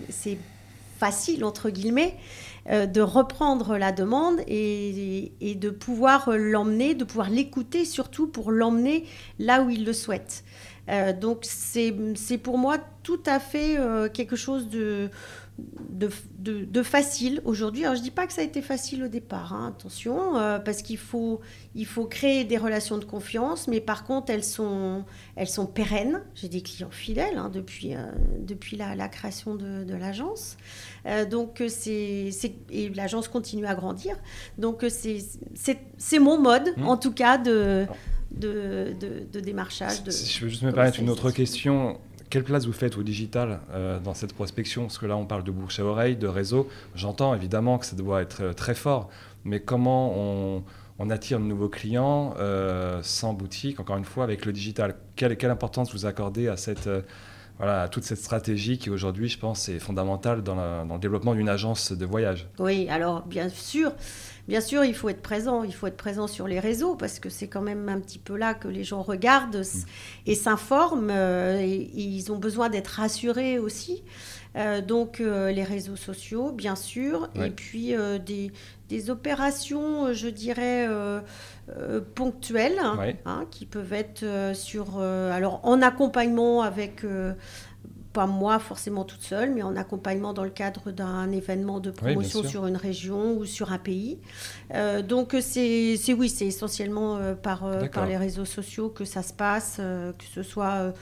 facile, 0.99 1.45
entre 1.45 1.71
guillemets, 1.71 2.17
euh, 2.69 2.87
de 2.87 3.00
reprendre 3.00 3.76
la 3.76 3.93
demande 3.93 4.41
et, 4.49 5.31
de 5.41 5.71
pouvoir 5.71 6.31
l'emmener, 6.31 6.95
de 6.95 7.05
pouvoir 7.05 7.31
l'écouter 7.31 7.85
surtout 7.85 8.26
pour 8.26 8.50
l'emmener 8.50 9.05
là 9.38 9.62
où 9.62 9.71
il 9.71 9.85
le 9.85 9.93
souhaite. 9.93 10.43
Euh, 10.88 11.12
donc 11.12 11.41
c'est 11.43 11.93
pour 12.38 12.59
moi 12.59 12.79
tout 13.03 13.23
à 13.26 13.38
fait 13.38 13.79
euh, 13.79 14.09
quelque 14.09 14.37
chose 14.37 14.69
de, 14.69 15.11
de, 15.58 16.82
facile 16.82 17.40
aujourd'hui. 17.44 17.84
Alors 17.84 17.94
je 17.94 18.00
ne 18.00 18.04
dis 18.04 18.10
pas 18.10 18.26
que 18.26 18.32
ça 18.32 18.42
a 18.42 18.44
été 18.44 18.60
facile 18.62 19.04
au 19.04 19.08
départ, 19.08 19.52
hein, 19.54 19.75
attention, 19.76 20.36
euh, 20.36 20.58
parce 20.58 20.82
qu'il 20.82 20.98
faut, 20.98 21.40
il 21.75 21.86
faut 21.86 22.04
créer 22.04 22.44
des 22.44 22.58
relations 22.58 22.98
de 22.98 23.04
confiance, 23.04 23.66
mais 23.66 23.80
par 23.80 24.04
contre 24.04 24.30
elles 24.30 24.44
sont, 24.44 25.04
elles 25.36 25.48
sont 25.48 25.66
pérennes. 25.66 26.22
J'ai 26.34 26.48
des 26.48 26.60
clients 26.60 26.90
fidèles 26.90 27.38
hein, 27.38 27.50
depuis, 27.52 27.94
euh, 27.94 28.04
depuis 28.40 28.76
la, 28.76 28.94
la, 28.94 29.08
création 29.08 29.54
de, 29.54 29.84
de 29.84 29.94
l'agence. 29.94 30.56
Euh, 31.06 31.25
donc 31.25 31.62
c'est, 31.68 32.30
et 32.70 32.88
l'agence 32.90 33.28
continue 33.28 33.66
à 33.66 33.75
grandir. 33.75 34.16
Donc 34.58 34.84
c'est, 34.88 35.18
c'est, 35.54 36.18
mon 36.18 36.38
mode, 36.38 36.75
mmh. 36.76 36.86
en 36.86 36.96
tout 36.96 37.12
cas, 37.12 37.38
de... 37.38 37.86
De, 38.32 38.94
de, 39.32 39.40
démarchage. 39.40 40.02
si 40.10 40.30
je 40.30 40.40
peux 40.40 40.48
juste 40.48 40.62
me 40.62 40.72
permettre 40.72 41.00
une 41.00 41.08
autre 41.08 41.30
question, 41.30 41.98
quelle 42.30 42.45
place 42.45 42.66
vous 42.66 42.73
faites 42.73 42.97
au 42.97 43.02
digital 43.02 43.61
euh, 43.71 43.99
dans 44.00 44.14
cette 44.14 44.35
prospection? 44.35 44.83
Parce 44.83 44.99
que 44.99 45.06
là, 45.06 45.16
on 45.16 45.26
parle 45.26 45.45
de 45.45 45.50
bouche 45.50 45.78
à 45.78 45.85
oreille, 45.85 46.16
de 46.16 46.26
réseau. 46.26 46.68
J'entends 46.95 47.35
évidemment 47.35 47.78
que 47.78 47.87
ça 47.87 47.97
doit 47.97 48.23
être 48.23 48.42
euh, 48.42 48.52
très 48.52 48.75
fort, 48.75 49.09
mais 49.45 49.61
comment 49.61 50.62
on, 50.99 51.11
attire 51.11 51.38
de 51.38 51.45
nouveaux 51.45 51.68
clients 51.68 52.35
euh, 52.38 53.00
sans 53.02 53.33
boutique, 53.33 53.78
encore 53.78 53.97
une 53.97 54.04
fois, 54.04 54.25
avec 54.25 54.45
le 54.45 54.52
digital? 54.52 54.97
Quelle, 55.14 55.37
importance 55.50 55.92
vous 55.92 56.06
accordez 56.06 56.49
à 56.49 56.56
cette 56.56 56.88
voilà, 57.59 57.88
toute 57.88 58.04
cette 58.04 58.18
stratégie 58.18 58.76
qui 58.76 58.90
aujourd'hui, 58.90 59.28
je 59.28 59.38
pense, 59.38 59.68
est 59.68 59.78
fondamentale 59.78 60.42
dans, 60.42 60.85
dans 60.85 60.95
le 60.95 61.00
développement 61.00 61.35
d'une 61.35 61.49
agence 61.49 61.92
de 61.92 62.04
voyage? 62.04 62.49
Oui, 62.59 62.88
alors 62.90 63.23
bien 63.23 63.49
sûr, 63.49 63.92
Bien 64.49 64.61
sûr, 64.61 64.85
il 64.85 64.95
faut 64.95 65.09
être 65.09 65.23
présent, 65.23 65.65
il 65.65 65.75
faut 65.75 65.88
être 65.88 65.97
présent 65.97 66.29
sur 66.29 66.47
les 66.47 66.61
réseaux 66.61 66.95
parce 66.95 67.19
que 67.19 67.29
c'est 67.29 67.49
quand 67.49 67.62
même 67.62 67.88
un 67.88 67.99
petit 67.99 68.21
peu 68.21 68.37
là 68.37 68.55
que 68.55 68.69
les 68.69 68.85
gens 68.85 69.03
regardent 69.03 69.62
et 70.26 70.35
s'informent. 70.37 71.11
Euh, 71.11 71.61
et, 71.61 71.91
ils 71.95 72.31
ont 72.31 72.37
besoin 72.37 72.69
d'être 72.69 72.88
rassurés 72.88 73.59
aussi. 73.59 74.05
Euh, 74.55 74.81
donc 74.81 75.21
euh, 75.21 75.50
les 75.50 75.65
réseaux 75.65 75.97
sociaux, 75.97 76.53
bien 76.53 76.76
sûr, 76.76 77.29
et 77.35 77.50
puis 77.50 77.95
des, 78.88 79.11
opérations, 79.11 80.12
je 80.12 80.29
dirais, 80.29 80.88
ponctuelles, 82.15 82.81
hein, 83.25 83.45
qui 83.50 83.67
peuvent 83.67 83.93
être 83.93 84.25
sur, 84.55 85.00
alors 85.00 85.61
en 85.65 85.83
accompagnement 85.83 86.62
avec 86.62 87.05
pas 88.16 88.26
moi 88.26 88.58
forcément 88.58 89.04
toute 89.04 89.20
seule, 89.20 89.50
mais 89.50 89.62
en 89.62 89.76
accompagnement 89.76 90.32
dans 90.32 90.42
le 90.42 90.49
cadre 90.49 90.90
d'un 90.90 91.30
événement 91.32 91.80
de 91.80 91.90
promotion 91.90 92.42
sur 92.42 92.66
une 92.66 92.78
région 92.78 93.37
ou 93.37 93.44
sur 93.44 93.73
un 93.73 93.78
pays. 93.78 94.18
Euh, 94.75 95.02
donc 95.02 95.37
c'est 95.42 95.99
oui, 96.16 96.30
c'est 96.30 96.46
essentiellement 96.46 97.18
euh, 97.18 97.35
par, 97.35 97.66
euh, 97.66 97.85
par 97.88 98.06
les 98.06 98.16
réseaux 98.16 98.46
sociaux 98.46 98.88
que 98.88 99.04
ça 99.04 99.23
se 99.23 99.35
passe, 99.35 99.76
que 99.76 100.25
ce 100.35 100.42
soit 100.42 100.94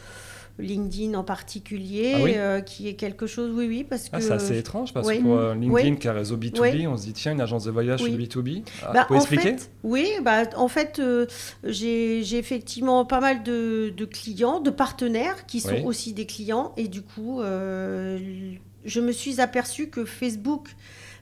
LinkedIn 0.58 1.14
en 1.14 1.25
particulier, 1.25 2.12
ah 2.14 2.18
euh, 2.20 2.61
qui 2.61 2.88
est 2.88 2.94
quelque 2.94 3.26
chose, 3.26 3.50
oui, 3.52 3.66
oui, 3.66 3.84
parce 3.84 4.08
ah, 4.12 4.18
que... 4.18 4.25
c'est 4.25 4.32
assez 4.32 4.58
étrange, 4.58 4.92
parce 4.92 5.08
que 5.08 5.20
pour 5.20 5.37
euh, 5.37 5.54
LinkedIn, 5.54 5.96
qui 5.96 6.06
est 6.06 6.11
un 6.11 6.14
réseau 6.14 6.37
B2B, 6.37 6.87
on 6.87 6.96
se 6.96 7.04
dit, 7.04 7.12
tiens, 7.12 7.32
une 7.32 7.40
agence 7.40 7.64
de 7.64 7.73
voyage 7.73 8.00
sur 8.00 8.12
B2B, 8.12 8.62
ah, 8.82 8.92
bah, 8.92 9.06
vous 9.08 9.16
expliquer 9.16 9.56
Oui, 9.82 10.08
bah, 10.23 10.44
en 10.56 10.68
fait, 10.68 11.00
euh, 11.00 11.26
j'ai 11.64 12.37
effectivement 12.37 13.04
pas 13.04 13.20
mal 13.20 13.42
de, 13.42 13.92
clients, 14.04 14.61
de 14.61 14.70
partenaires, 14.70 15.46
qui 15.46 15.61
sont 15.61 15.84
aussi 15.84 16.12
des 16.12 16.26
clients, 16.26 16.73
et 16.76 16.88
du 16.88 17.02
coup, 17.02 17.40
je 17.42 19.00
me 19.00 19.12
suis 19.12 19.40
aperçue 19.40 19.88
que 19.88 20.04
Facebook 20.04 20.68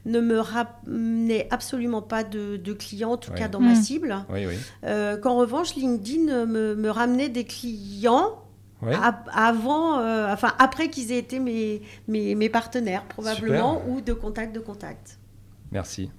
ne 0.05 0.21
me 0.21 0.41
ramenait 0.41 1.47
absolument 1.51 2.03
pas 2.03 2.25
de, 2.25 2.73
clients, 2.75 3.13
en 3.13 3.17
tout 3.17 3.33
cas 3.33 3.49
dans 3.49 3.61
ma 3.61 3.73
hmm. 3.73 3.83
cible. 3.83 4.17
Oui, 4.29 4.45
Qu'en 5.23 5.37
revanche, 5.37 5.75
LinkedIn 5.75 6.45
me, 6.45 6.75
me, 6.75 6.91
ramenait 6.91 7.31
des 7.31 7.45
clients 7.45 8.42
avant, 9.33 9.99
euh, 9.99 10.33
enfin 10.33 10.53
après 10.59 10.89
qu'ils 10.89 11.13
aient 11.13 11.19
été 11.19 11.39
mes, 11.39 11.83
mes, 12.09 12.49
partenaires 12.49 13.05
probablement 13.05 13.83
ou 13.89 14.01
de 14.01 14.13
contact 14.13 14.55
de 14.55 14.61
contact. 14.61 15.19
Merci. 15.71 16.11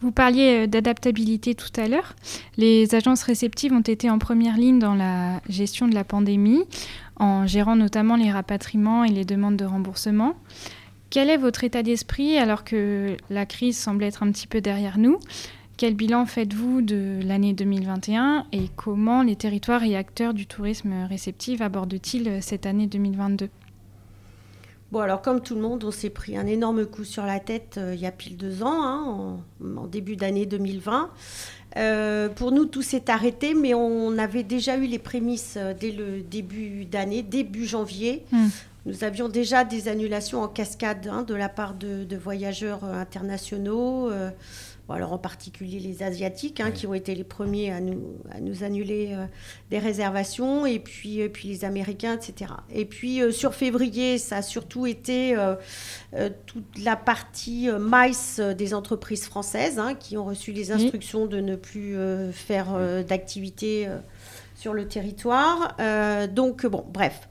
Vous 0.00 0.12
parliez 0.12 0.64
euh, 0.64 0.66
d'adaptabilité 0.66 1.54
tout 1.54 1.72
à 1.76 1.88
l'heure. 1.88 2.14
Les 2.56 2.94
agences 2.94 3.22
réceptives 3.22 3.72
ont 3.72 3.80
été 3.80 4.10
en 4.10 4.18
première 4.18 4.56
ligne 4.56 4.78
dans 4.78 4.94
la 4.94 5.40
gestion 5.48 5.88
de 5.88 5.94
la 5.94 6.04
pandémie, 6.04 6.64
en 7.16 7.46
gérant 7.46 7.76
notamment 7.76 8.16
les 8.16 8.30
rapatriements 8.30 9.04
et 9.04 9.10
les 9.10 9.24
demandes 9.24 9.56
de 9.56 9.64
remboursement. 9.64 10.34
Quel 11.10 11.30
est 11.30 11.36
votre 11.36 11.64
état 11.64 11.82
d'esprit 11.82 12.36
alors 12.38 12.64
que 12.64 13.16
la 13.30 13.46
crise 13.46 13.78
semble 13.78 14.04
être 14.04 14.22
un 14.22 14.30
petit 14.30 14.46
peu 14.46 14.60
derrière 14.60 14.98
nous? 14.98 15.18
Quel 15.76 15.94
bilan 15.94 16.26
faites-vous 16.26 16.82
de 16.82 17.20
l'année 17.24 17.52
2021 17.52 18.46
et 18.52 18.68
comment 18.76 19.22
les 19.22 19.36
territoires 19.36 19.82
et 19.82 19.96
acteurs 19.96 20.34
du 20.34 20.46
tourisme 20.46 21.04
réceptif 21.08 21.60
abordent-ils 21.60 22.42
cette 22.42 22.66
année 22.66 22.86
2022 22.86 23.48
Bon, 24.92 25.00
alors 25.00 25.22
comme 25.22 25.40
tout 25.40 25.56
le 25.56 25.60
monde, 25.60 25.82
on 25.82 25.90
s'est 25.90 26.08
pris 26.08 26.36
un 26.36 26.46
énorme 26.46 26.86
coup 26.86 27.02
sur 27.02 27.26
la 27.26 27.40
tête 27.40 27.78
euh, 27.78 27.94
il 27.96 28.00
y 28.00 28.06
a 28.06 28.12
pile 28.12 28.36
deux 28.36 28.62
ans, 28.62 28.84
hein, 28.84 29.40
en, 29.76 29.86
début 29.88 30.14
d'année 30.14 30.46
2020. 30.46 31.10
Euh, 31.76 32.28
pour 32.28 32.52
nous, 32.52 32.66
tout 32.66 32.82
s'est 32.82 33.10
arrêté, 33.10 33.54
mais 33.54 33.74
on 33.74 34.16
avait 34.18 34.44
déjà 34.44 34.76
eu 34.76 34.86
les 34.86 35.00
prémices 35.00 35.54
euh, 35.56 35.74
dès 35.74 35.90
le 35.90 36.20
début 36.20 36.84
d'année, 36.84 37.24
début 37.24 37.66
janvier. 37.66 38.24
Hmm. 38.30 38.46
Nous 38.86 39.02
avions 39.02 39.28
déjà 39.28 39.64
des 39.64 39.88
annulations 39.88 40.42
en 40.42 40.48
cascade 40.48 41.08
hein, 41.10 41.22
de 41.22 41.34
la 41.34 41.48
part 41.48 41.74
de, 41.74 42.16
voyageurs 42.16 42.84
internationaux 42.84 44.10
alors 44.92 45.12
en 45.12 45.18
particulier 45.18 45.78
les 45.78 46.02
Asiatiques, 46.02 46.60
hein, 46.60 46.70
qui 46.70 46.86
ont 46.86 46.94
été 46.94 47.14
les 47.14 47.24
premiers 47.24 47.72
à 47.72 47.80
nous, 47.80 48.18
à 48.30 48.40
nous 48.40 48.64
annuler 48.64 49.10
euh, 49.12 49.24
des 49.70 49.78
réservations, 49.78 50.66
et 50.66 50.78
puis, 50.78 51.22
euh, 51.22 51.28
puis 51.28 51.48
les 51.48 51.64
Américains, 51.64 52.14
etc. 52.14 52.52
Et 52.70 52.84
puis 52.84 53.22
euh, 53.22 53.30
sur 53.30 53.54
février, 53.54 54.18
ça 54.18 54.36
a 54.36 54.42
surtout 54.42 54.86
été 54.86 55.36
toute 56.46 56.78
la 56.82 56.96
partie 56.96 57.68
maïs 57.68 58.40
des 58.40 58.74
entreprises 58.74 59.24
françaises, 59.24 59.78
hein, 59.78 59.94
qui 59.94 60.16
ont 60.16 60.24
reçu 60.24 60.52
les 60.52 60.70
instructions 60.72 61.26
de 61.26 61.40
ne 61.40 61.56
plus 61.56 61.96
faire 62.32 62.78
d'activité 63.06 63.88
sur 64.54 64.74
le 64.74 64.86
territoire. 64.86 65.76
donc, 66.28 66.66
bon, 66.66 66.84
bref 66.92 67.28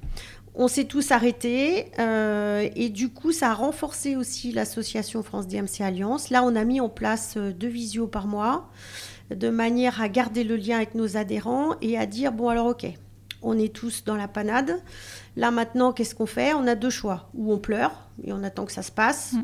on 0.56 0.68
s'est 0.68 0.86
tous 0.86 1.12
arrêtés 1.12 1.88
euh, 2.00 2.70
et 2.76 2.90
du 2.90 3.10
coup, 3.10 3.32
ça 3.32 3.52
a 3.52 3.54
renforcé 3.54 4.16
aussi 4.16 4.52
l'association 4.52 5.24
France 5.24 5.48
DMC 5.48 5.82
Alliance. 5.82 6.30
Là, 6.30 6.44
on 6.44 6.56
a 6.56 6.64
mis 6.64 6.80
en 6.80 6.90
place 6.90 7.36
euh, 7.38 7.52
deux 7.52 7.68
visios 7.68 8.08
par 8.08 8.28
mois 8.28 8.70
de 9.34 9.50
manière 9.50 10.02
à 10.02 10.10
garder 10.10 10.44
le 10.44 10.56
lien 10.56 10.78
avec 10.78 10.96
nos 10.96 11.18
adhérents 11.18 11.76
et 11.82 11.98
à 11.98 12.06
dire 12.06 12.32
bon, 12.32 12.50
alors, 12.50 12.68
ok, 12.68 12.86
on 13.42 13.58
est 13.58 13.74
tous 13.74 14.04
dans 14.04 14.16
la 14.16 14.28
panade. 14.28 14.82
Là, 15.36 15.50
maintenant, 15.50 15.92
qu'est-ce 15.92 16.14
qu'on 16.14 16.28
fait? 16.28 16.54
On 16.54 16.68
a 16.68 16.76
deux 16.76 16.92
choix. 16.92 17.30
Ou 17.34 17.52
on 17.52 17.58
pleure 17.58 18.10
et 18.24 18.32
on 18.32 18.44
attend 18.44 18.66
que 18.66 18.72
ça 18.72 18.84
se 18.84 18.92
passe, 18.92 19.34
mm. 19.34 19.44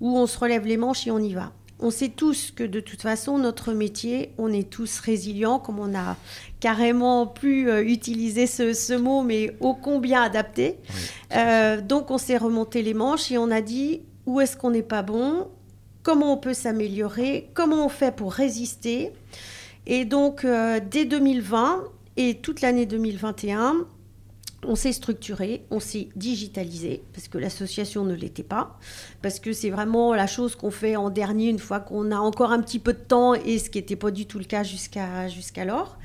ou 0.00 0.18
on 0.18 0.26
se 0.26 0.38
relève 0.38 0.66
les 0.66 0.76
manches 0.76 1.06
et 1.06 1.10
on 1.10 1.18
y 1.18 1.32
va 1.32 1.52
on 1.84 1.90
sait 1.90 2.08
tous 2.08 2.50
que 2.50 2.64
de 2.64 2.80
toute 2.80 3.02
façon, 3.02 3.36
notre 3.36 3.74
métier, 3.74 4.30
on 4.38 4.50
est 4.50 4.70
tous 4.70 5.00
résilients, 5.00 5.58
comme 5.58 5.78
on 5.78 5.94
a 5.94 6.16
carrément 6.58 7.26
pu 7.26 7.68
euh, 7.68 7.84
utiliser 7.84 8.46
ce, 8.46 8.96
mot, 8.96 9.22
mais 9.22 9.54
ô 9.60 9.74
combien 9.74 10.22
adapté. 10.22 10.78
Euh, 11.36 11.82
donc 11.82 12.10
on 12.10 12.16
s'est 12.16 12.38
remonté 12.38 12.80
les 12.80 12.94
manches 12.94 13.30
et 13.30 13.36
on 13.36 13.50
a 13.50 13.60
dit 13.60 14.00
où 14.24 14.40
est-ce 14.40 14.56
qu'on 14.56 14.70
n'est 14.70 14.82
pas 14.82 15.02
bon, 15.02 15.48
comment 16.02 16.32
on 16.32 16.36
peut 16.38 16.54
s'améliorer, 16.54 17.50
comment 17.52 17.84
on 17.84 17.90
fait 17.90 18.16
pour 18.16 18.32
résister? 18.32 19.12
Et 19.86 20.06
donc 20.06 20.46
euh, 20.46 20.80
dès 20.90 21.04
2020 21.04 21.84
et 22.16 22.36
toute 22.36 22.62
l'année 22.62 22.86
2021, 22.86 23.86
on 24.66 24.76
s'est 24.76 24.92
structuré, 24.92 25.64
on 25.70 25.80
s'est 25.80 26.08
digitalisé, 26.16 27.02
parce 27.12 27.28
que 27.28 27.38
l'association 27.38 28.04
ne 28.04 28.14
l'était 28.14 28.42
pas, 28.42 28.78
parce 29.22 29.40
que 29.40 29.52
c'est 29.52 29.70
vraiment 29.70 30.14
la 30.14 30.26
chose 30.26 30.56
qu'on 30.56 30.70
fait 30.70 30.96
en 30.96 31.10
dernier 31.10 31.48
une 31.48 31.58
fois 31.58 31.80
qu'on 31.80 32.10
a 32.10 32.16
encore 32.16 32.52
un 32.52 32.60
petit 32.60 32.78
peu 32.78 32.92
de 32.92 32.98
temps, 32.98 33.34
et 33.34 33.58
ce 33.58 33.70
qui 33.70 33.78
n'était 33.78 33.96
pas 33.96 34.10
du 34.10 34.26
tout 34.26 34.38
le 34.38 34.44
cas 34.44 34.62
jusqu'à 34.62 35.28
jusqu'alors. 35.28 35.98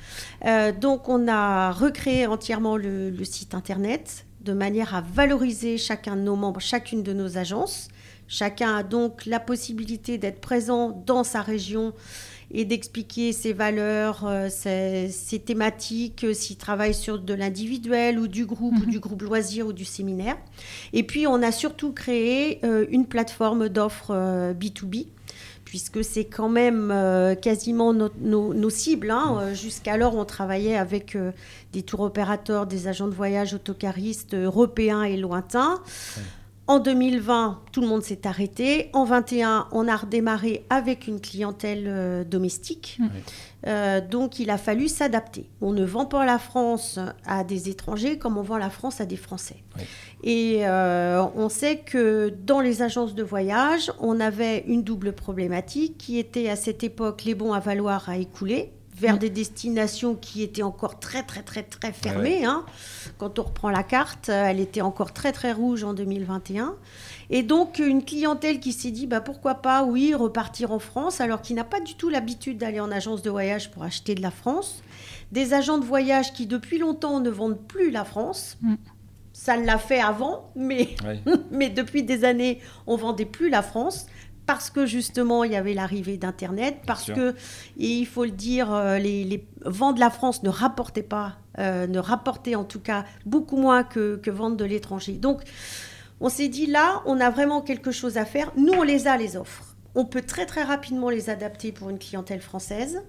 Euh, 0.46 0.72
donc 0.72 1.10
on 1.10 1.28
a 1.28 1.72
recréé 1.72 2.28
entièrement 2.28 2.78
le, 2.78 3.10
le, 3.10 3.24
site 3.26 3.54
internet 3.54 4.26
de 4.42 4.54
manière 4.54 4.96
à 4.96 5.02
valoriser 5.02 5.78
chacun 5.78 6.16
de 6.16 6.22
nos 6.22 6.36
membres, 6.36 6.62
chacune 6.62 7.04
de 7.04 7.14
nos 7.14 7.38
agences. 7.38 7.90
Chacun 8.28 8.76
a 8.76 8.84
donc 8.84 9.26
la 9.26 9.40
possibilité 9.40 10.18
d'être 10.20 10.40
présent 10.40 11.04
dans 11.06 11.24
sa 11.24 11.42
région 11.42 11.94
et 12.52 12.66
d'expliquer 12.66 13.32
ses 13.32 13.54
valeurs, 13.54 14.26
euh, 14.26 14.50
ses, 14.50 15.40
thématiques, 15.40 16.24
euh, 16.24 16.34
s'il 16.34 16.58
travaille 16.58 16.94
sur 16.94 17.20
de 17.20 17.34
l'individuel 17.34 18.20
ou 18.20 18.28
du 18.28 18.46
groupe 18.46 18.76
ou 18.76 18.86
mhm. 18.86 18.92
du 18.92 19.00
groupe 19.00 19.22
loisir 19.22 19.68
ou 19.68 19.74
du 19.74 19.86
séminaire. 19.86 20.38
Et 20.94 21.04
puis 21.04 21.28
on 21.28 21.42
a 21.44 21.52
surtout 21.52 21.92
créé 21.92 22.60
euh, 22.64 22.86
une 22.90 23.06
plateforme 23.06 23.70
d'offres 23.70 24.14
B2B 24.54 25.08
puisque 25.64 26.04
c'est 26.04 26.26
quand 26.26 26.50
même 26.50 26.92
quasiment 27.44 27.94
nos, 27.94 28.70
cibles. 28.72 29.12
Hein. 29.12 29.54
Jusqu'alors, 29.54 30.16
on 30.16 30.26
travaillait 30.26 30.76
avec 30.76 31.16
des 31.74 31.84
tours 31.84 32.00
opérateurs, 32.00 32.66
des 32.66 32.88
agents 32.88 33.08
de 33.08 33.14
voyage 33.14 33.54
autocaristes 33.54 34.34
européens 34.34 35.04
et 35.04 35.16
lointains. 35.16 35.80
En 36.70 36.78
2020, 36.78 37.64
tout 37.72 37.82
le 37.82 37.88
monde 37.88 38.04
s'est 38.04 38.28
arrêté. 38.28 38.92
En 38.94 39.04
2021, 39.04 39.70
on 39.72 39.88
a 39.88 39.96
redémarré 39.96 40.68
avec 40.70 41.08
une 41.08 41.20
clientèle 41.20 41.86
euh, 41.88 42.24
domestique. 42.24 43.00
Euh, 43.66 44.02
donc, 44.02 44.38
il 44.38 44.52
a 44.52 44.60
fallu 44.60 44.88
s'adapter. 44.88 45.50
On 45.62 45.74
ne 45.74 45.84
vend 45.84 46.06
pas 46.06 46.28
la 46.28 46.38
France 46.38 47.00
à 47.26 47.44
des 47.44 47.70
étrangers 47.70 48.20
comme 48.20 48.38
on 48.38 48.44
vend 48.44 48.60
la 48.60 48.70
France 48.70 49.02
à 49.02 49.08
des 49.08 49.16
Français. 49.16 49.64
Et 50.24 50.60
euh, 50.68 51.26
on 51.36 51.50
sait 51.50 51.80
que 51.80 52.32
dans 52.46 52.60
les 52.60 52.84
agences 52.84 53.16
de 53.16 53.24
voyage, 53.24 53.92
on 54.00 54.20
avait 54.20 54.64
une 54.68 54.84
double 54.84 55.14
problématique 55.14 55.98
qui 55.98 56.20
était 56.20 56.50
à 56.50 56.56
cette 56.56 56.84
époque 56.84 57.24
les 57.24 57.34
bons 57.34 57.54
à 57.54 57.60
valoir 57.60 58.10
à 58.10 58.18
écouler 58.18 58.74
vers 59.00 59.16
mm. 59.16 59.20
des 59.20 59.30
destinations 59.30 60.16
qui 60.16 60.44
étaient 60.44 60.64
encore 60.64 61.00
très 61.00 61.24
très 61.24 61.42
très 61.42 61.64
très 61.64 61.92
fermées. 61.92 62.46
Hein. 62.46 62.66
Quand 63.18 63.40
on 63.40 63.44
reprend 63.44 63.70
la 63.70 63.84
carte, 63.84 64.30
euh, 64.30 64.46
elle 64.46 64.60
était 64.60 64.82
encore 64.82 65.14
très 65.14 65.32
très 65.32 65.52
rouge 65.52 65.84
en 65.84 65.94
2021. 65.94 66.76
Et 67.30 67.44
donc 67.44 67.80
une 67.80 68.04
clientèle 68.04 68.60
qui 68.60 68.74
s'est 68.74 68.92
dit 68.92 69.08
bah, 69.08 69.22
pourquoi 69.22 69.56
pas, 69.56 69.84
oui, 69.84 70.14
repartir 70.14 70.72
en 70.72 70.80
France, 70.80 71.22
alors 71.22 71.42
qu'il 71.42 71.56
n'a 71.56 71.64
pas 71.64 71.80
du 71.80 71.96
tout 71.96 72.10
l'habitude 72.10 72.58
d'aller 72.58 72.80
en 72.80 72.92
agence 72.92 73.22
de 73.22 73.30
voyage 73.30 73.72
pour 73.72 73.84
acheter 73.84 74.16
de 74.16 74.22
la 74.22 74.32
France. 74.32 74.84
Des 75.32 75.54
agents 75.54 75.78
de 75.78 75.86
voyage 75.86 76.34
qui 76.34 76.48
depuis 76.48 76.80
longtemps 76.80 77.20
ne 77.20 77.30
vendent 77.30 77.62
plus 77.68 77.92
la 77.92 78.04
France. 78.06 78.58
Mm. 78.62 78.76
Ça 79.32 79.56
l'a 79.56 79.78
fait 79.78 80.02
avant, 80.02 80.52
mais, 80.56 80.96
mais 81.52 81.70
depuis 81.70 82.04
des 82.04 82.26
années, 82.26 82.60
on 82.88 82.98
vendait 82.98 83.26
plus 83.26 83.50
la 83.50 83.62
France 83.62 84.08
parce 84.50 84.72
que 84.72 84.88
justement 84.88 85.44
il 85.44 85.52
y 85.52 85.56
avait 85.56 85.76
l'arrivée 85.76 86.18
d'Internet, 86.18 86.78
parce 86.88 87.12
que, 87.12 87.36
et 87.78 87.88
il 87.88 88.08
faut 88.08 88.26
le 88.26 88.32
dire, 88.32 88.74
euh, 88.74 88.98
les, 88.98 89.48
ventes 89.64 89.94
de 89.94 90.00
la 90.00 90.10
France 90.10 90.42
ne 90.42 90.50
rapportaient 90.50 91.04
pas, 91.04 91.38
euh, 91.60 91.86
ne 91.86 92.00
rapportaient 92.00 92.56
en 92.56 92.64
tout 92.64 92.80
cas 92.80 93.06
beaucoup 93.28 93.58
moins 93.58 93.84
que, 93.84 94.16
que 94.16 94.32
ventes 94.32 94.58
de 94.58 94.66
l'étranger. 94.66 95.14
Donc 95.14 95.42
on 96.20 96.30
s'est 96.30 96.48
dit 96.48 96.66
là, 96.66 97.04
on 97.06 97.20
a 97.20 97.30
vraiment 97.30 97.62
quelque 97.62 97.92
chose 97.92 98.18
à 98.18 98.26
faire. 98.26 98.52
Nous, 98.58 98.74
on 98.74 98.82
les 98.82 99.08
a, 99.08 99.18
les 99.18 99.38
offres. 99.38 99.76
On 99.94 100.06
peut 100.06 100.24
très 100.24 100.48
très 100.48 100.64
rapidement 100.64 101.12
les 101.12 101.30
adapter 101.30 101.72
pour 101.72 101.92
une 101.92 102.00
clientèle 102.00 102.42
française. 102.42 103.04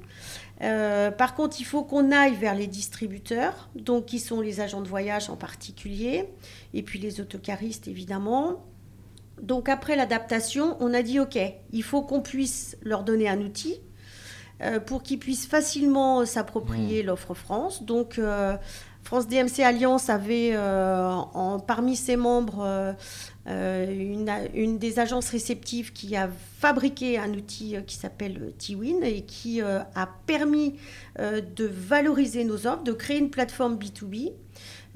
Euh, 0.60 1.10
par 1.10 1.34
contre, 1.34 1.56
il 1.58 1.64
faut 1.64 1.84
qu'on 1.84 2.12
aille 2.12 2.34
vers 2.34 2.54
les 2.54 2.66
distributeurs, 2.66 3.70
donc 3.74 4.04
qui 4.04 4.18
sont 4.18 4.42
les 4.42 4.60
agents 4.60 4.82
de 4.82 4.88
voyage 4.88 5.30
en 5.30 5.36
particulier, 5.36 6.28
et 6.74 6.82
puis 6.82 6.98
les 6.98 7.18
autocaristes 7.22 7.88
évidemment. 7.88 8.62
Donc 9.42 9.68
après 9.68 9.96
l'adaptation, 9.96 10.76
on 10.80 10.92
a 10.94 11.02
dit 11.02 11.20
OK, 11.20 11.38
il 11.72 11.82
faut 11.82 12.02
qu'on 12.02 12.20
puisse 12.20 12.76
leur 12.82 13.04
donner 13.04 13.28
un 13.28 13.40
outil 13.40 13.80
euh, 14.62 14.78
pour 14.78 15.02
qu'ils 15.02 15.18
puissent 15.18 15.46
facilement 15.46 16.26
s'approprier 16.26 17.02
mmh. 17.02 17.06
l'offre 17.06 17.32
France. 17.32 17.82
Donc 17.82 18.18
euh, 18.18 18.56
France 19.02 19.26
DMC 19.26 19.60
Alliance 19.64 20.10
avait 20.10 20.50
euh, 20.52 21.22
parmi 21.66 21.96
ses 21.96 22.16
membres 22.16 22.94
une, 23.46 24.78
des 24.78 24.98
agences 24.98 25.30
réceptives 25.30 25.94
qui 25.94 26.14
a 26.14 26.28
fabriqué 26.58 27.18
un 27.18 27.32
outil 27.32 27.76
qui 27.86 27.96
s'appelle 27.96 28.52
T-Win 28.58 29.02
et 29.02 29.22
qui 29.22 29.62
a 29.62 30.08
permis 30.26 30.76
de 31.18 31.64
valoriser 31.64 32.44
nos 32.44 32.66
offres, 32.66 32.84
de 32.84 32.92
créer 32.92 33.18
une 33.18 33.30
plateforme 33.30 33.76
B2B 33.76 34.32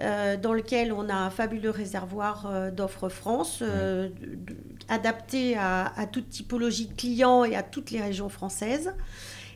euh, 0.01 0.37
dans 0.37 0.53
lequel 0.53 0.93
on 0.93 1.09
a 1.09 1.15
un 1.15 1.31
fabuleux 1.31 1.71
réservoir 1.71 2.47
euh, 2.47 2.73
d'offres 2.73 3.09
France, 3.09 3.61
euh, 3.63 4.09
adapté 4.89 5.57
à, 5.57 5.93
toute 6.11 6.31
typologie 6.31 6.87
de 6.87 6.95
clients 6.95 7.45
et 7.45 7.55
à 7.55 7.63
toutes 7.63 7.93
les 7.93 8.01
régions 8.01 8.29
françaises. 8.29 8.93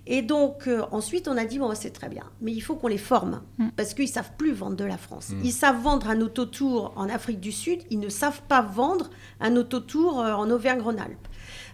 Et 0.07 0.23
donc, 0.23 0.71
ensuite, 0.91 1.29
on 1.29 1.37
a 1.37 1.45
dit, 1.45 1.59
bon, 1.59 1.75
c'est 1.75 1.91
très 1.91 2.09
bien, 2.09 2.23
mais 2.41 2.53
il 2.53 2.61
faut 2.61 2.77
qu'on 2.77 2.89
les 2.89 2.97
forme, 2.97 3.43
mm. 3.59 3.69
parce 3.77 3.93
qu'ils 3.93 4.07
ne 4.07 4.11
savent 4.11 4.33
plus 4.39 4.53
vendre 4.53 4.77
de 4.77 4.85
la 4.85 4.97
France. 4.97 5.31
Mm. 5.31 5.41
Ils 5.45 5.53
savent 5.53 5.83
vendre 5.83 6.09
un 6.09 6.21
autotour 6.23 6.95
en 6.97 7.11
Afrique 7.11 7.41
du 7.41 7.53
Sud, 7.53 7.81
ils 7.91 7.99
ne 7.99 8.09
savent 8.09 8.41
pas 8.49 8.63
vendre 8.63 9.11
un 9.41 9.55
autotour 9.57 10.17
en 10.19 10.49
Auvergne-Rhône-Alpes. 10.49 11.29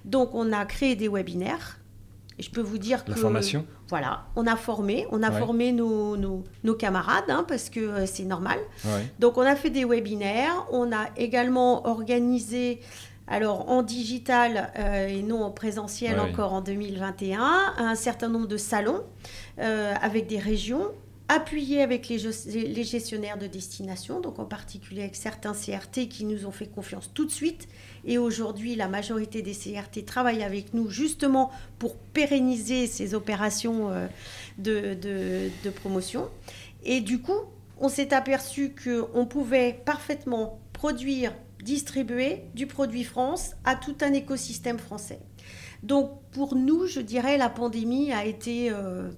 Donc, 0.04 0.30
on 0.34 0.52
a 0.52 0.64
créé 0.64 0.96
des 0.96 1.06
webinaires 1.08 1.78
je 2.38 2.50
peux 2.50 2.60
vous 2.60 2.78
dire 2.78 3.04
que. 3.04 3.10
La 3.10 3.16
formation 3.16 3.66
Voilà, 3.88 4.24
on 4.36 4.46
a 4.46 4.56
formé, 4.56 5.06
on 5.10 5.22
a 5.22 5.30
formé 5.30 5.72
nos, 5.72 6.16
nos, 6.16 6.74
camarades, 6.74 7.28
hein, 7.28 7.44
parce 7.46 7.70
que 7.70 7.80
euh, 7.80 8.06
c'est 8.06 8.24
normal. 8.24 8.58
Donc, 9.18 9.38
on 9.38 9.42
a 9.42 9.56
fait 9.56 9.70
des 9.70 9.84
webinaires, 9.84 10.66
on 10.72 10.92
a 10.92 11.06
également 11.16 11.86
organisé, 11.86 12.80
alors 13.26 13.70
en 13.70 13.82
digital 13.82 14.72
euh, 14.78 15.06
et 15.06 15.22
non 15.22 15.42
en 15.44 15.50
présentiel 15.50 16.20
encore 16.20 16.52
en 16.52 16.60
2021, 16.60 17.74
un 17.78 17.94
certain 17.94 18.28
nombre 18.28 18.48
de 18.48 18.56
salons 18.56 19.02
euh, 19.60 19.94
avec 20.02 20.26
des 20.26 20.38
régions 20.38 20.88
appuyé 21.28 21.82
avec 21.82 22.08
les, 22.08 22.18
gestionnaires 22.84 23.38
de 23.38 23.46
destination, 23.46 24.20
donc 24.20 24.38
en 24.38 24.44
particulier 24.44 25.02
avec 25.02 25.16
certains 25.16 25.52
CRT 25.52 26.08
qui 26.08 26.24
nous 26.24 26.44
ont 26.44 26.50
fait 26.50 26.66
confiance 26.66 27.10
tout 27.14 27.24
de 27.24 27.30
suite. 27.30 27.66
Et 28.04 28.18
aujourd'hui, 28.18 28.74
la 28.76 28.88
majorité 28.88 29.40
des 29.40 29.54
CRT 29.54 30.04
travaillent 30.04 30.42
avec 30.42 30.74
nous 30.74 30.90
justement 30.90 31.50
pour 31.78 31.96
pérenniser 31.96 32.86
ces 32.86 33.14
opérations 33.14 33.90
euh, 33.90 34.06
de, 34.58 34.94
de, 34.94 35.70
promotion. 35.70 36.28
Et 36.84 37.00
du 37.00 37.20
coup, 37.20 37.40
on 37.80 37.88
s'est 37.88 38.12
aperçu 38.12 38.74
qu'on 38.74 39.24
pouvait 39.24 39.80
parfaitement 39.86 40.60
produire, 40.74 41.32
distribuer 41.62 42.42
du 42.54 42.66
produit 42.66 43.04
France 43.04 43.52
à 43.64 43.76
tout 43.76 43.96
un 44.02 44.12
écosystème 44.12 44.78
français. 44.78 45.20
Donc 45.82 46.10
pour 46.32 46.54
nous, 46.54 46.86
je 46.86 47.00
dirais, 47.00 47.38
la 47.38 47.48
pandémie 47.48 48.12
a 48.12 48.26
été... 48.26 48.70
Euh, 48.70 49.10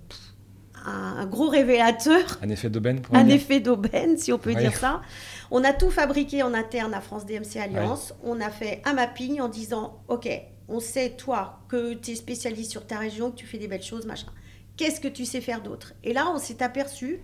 un, 0.87 1.27
gros 1.27 1.49
révélateur. 1.49 2.38
Un 2.42 2.49
effet 2.49 2.70
d'aubaine 2.70 3.03
Un 3.12 3.29
effet 3.29 3.61
d'aubaine, 3.61 4.16
si 4.16 4.33
on 4.33 4.38
peut 4.38 4.55
dire 4.55 4.75
ça. 4.75 5.03
On 5.51 5.64
a 5.64 5.72
tout 5.72 5.90
fabriqué 5.90 6.42
en 6.42 6.55
interne 6.55 6.94
à 6.94 7.01
France 7.01 7.27
DMC 7.27 7.59
Alliance. 7.61 8.14
On 8.25 8.40
a 8.40 8.51
fait 8.51 8.83
un 8.85 8.94
mapping 8.94 9.40
en 9.40 9.49
disant 9.49 10.01
Ok, 10.09 10.29
on 10.68 10.81
sait, 10.81 11.11
toi, 11.11 11.61
que 11.68 11.94
tu 11.94 12.12
es 12.12 12.14
spécialiste 12.14 12.70
sur 12.70 12.87
ta 12.87 12.99
région, 12.99 13.31
que 13.31 13.37
tu 13.37 13.46
fais 13.46 13.59
des 13.59 13.68
belles 13.68 13.83
choses, 13.83 14.07
machin. 14.07 14.29
Qu'est-ce 14.77 15.01
que 15.01 15.09
tu 15.09 15.25
sais 15.25 15.40
faire 15.40 15.62
d'autre? 15.62 15.94
Et 16.05 16.12
là, 16.12 16.31
on 16.35 16.38
s'est 16.38 16.62
aperçu 16.62 17.20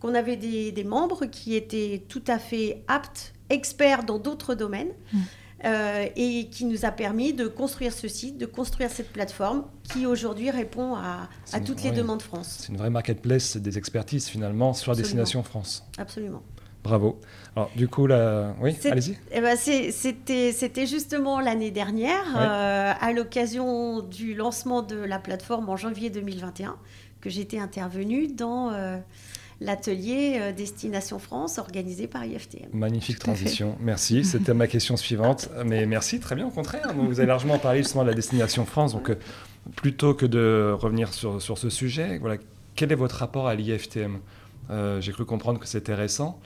qu'on 0.00 0.14
avait 0.14 0.36
des, 0.36 0.84
membres 0.84 1.26
qui 1.26 1.54
étaient 1.54 2.04
tout 2.08 2.22
à 2.26 2.38
fait 2.38 2.82
aptes, 2.88 3.34
experts 3.50 4.04
dans 4.04 4.18
d'autres 4.18 4.54
domaines. 4.54 4.92
Mmh. 5.12 5.18
Euh, 5.64 6.06
et 6.14 6.46
qui 6.50 6.66
nous 6.66 6.84
a 6.84 6.92
permis 6.92 7.32
de 7.32 7.48
construire 7.48 7.92
ce 7.92 8.06
site, 8.06 8.38
de 8.38 8.46
construire 8.46 8.90
cette 8.90 9.12
plateforme 9.12 9.64
qui 9.82 10.06
aujourd'hui 10.06 10.52
répond 10.52 10.94
à, 10.94 11.28
toutes 11.66 11.82
les 11.82 11.90
demandes 11.90 12.22
France. 12.22 12.58
C'est 12.60 12.68
une 12.68 12.76
vraie 12.76 12.90
marketplace 12.90 13.56
des 13.56 13.76
expertises 13.76 14.28
finalement 14.28 14.72
sur 14.72 14.92
la 14.92 14.98
destination 14.98 15.42
France. 15.42 15.84
Absolument. 15.98 16.42
Bravo. 16.84 17.18
Alors, 17.56 17.70
du 17.74 17.88
coup, 17.88 18.06
là, 18.06 18.54
oui, 18.60 18.76
allez-y. 18.84 19.18
Eh 19.32 19.40
ben, 19.40 19.56
C'était 19.56 20.86
justement 20.86 21.40
l'année 21.40 21.72
dernière, 21.72 22.24
euh, 22.36 22.92
à 22.98 23.12
l'occasion 23.12 24.00
du 24.00 24.34
lancement 24.34 24.82
de 24.82 24.96
la 24.96 25.18
plateforme 25.18 25.68
en 25.68 25.76
janvier 25.76 26.08
2021, 26.08 26.76
que 27.20 27.30
j'étais 27.30 27.58
intervenue 27.58 28.28
dans 28.28 28.70
euh, 28.70 28.98
l'atelier 29.60 30.38
euh, 30.40 30.52
Destination 30.52 31.18
France 31.18 31.58
organisé 31.58 32.06
par 32.06 32.24
IFTM. 32.24 32.68
Magnifique 32.72 33.18
transition, 33.18 33.76
merci. 33.80 34.24
C'était 34.24 34.54
ma 34.54 34.66
question 34.66 34.96
suivante. 34.96 35.48
Mais 35.64 35.86
merci, 35.86 36.20
très 36.20 36.34
bien, 36.34 36.46
au 36.46 36.50
contraire. 36.50 36.92
vous 36.94 37.18
avez 37.20 37.26
largement 37.26 37.58
parlé 37.58 37.82
justement 37.82 38.04
de 38.04 38.08
la 38.08 38.14
Destination 38.14 38.64
France. 38.64 38.92
Donc, 38.92 39.14
plutôt 39.76 40.14
que 40.14 40.26
de 40.26 40.74
revenir 40.78 41.12
sur, 41.12 41.42
sur 41.42 41.58
ce 41.58 41.70
sujet, 41.70 42.18
voilà, 42.18 42.36
quel 42.74 42.92
est 42.92 42.96
votre 42.96 43.16
rapport 43.16 43.48
à 43.48 43.54
l'IFTM 43.54 44.18
J'ai 45.00 45.12
cru 45.12 45.24
comprendre 45.24 45.58
que 45.58 45.66
c'était 45.66 45.94
récent. 45.94 46.40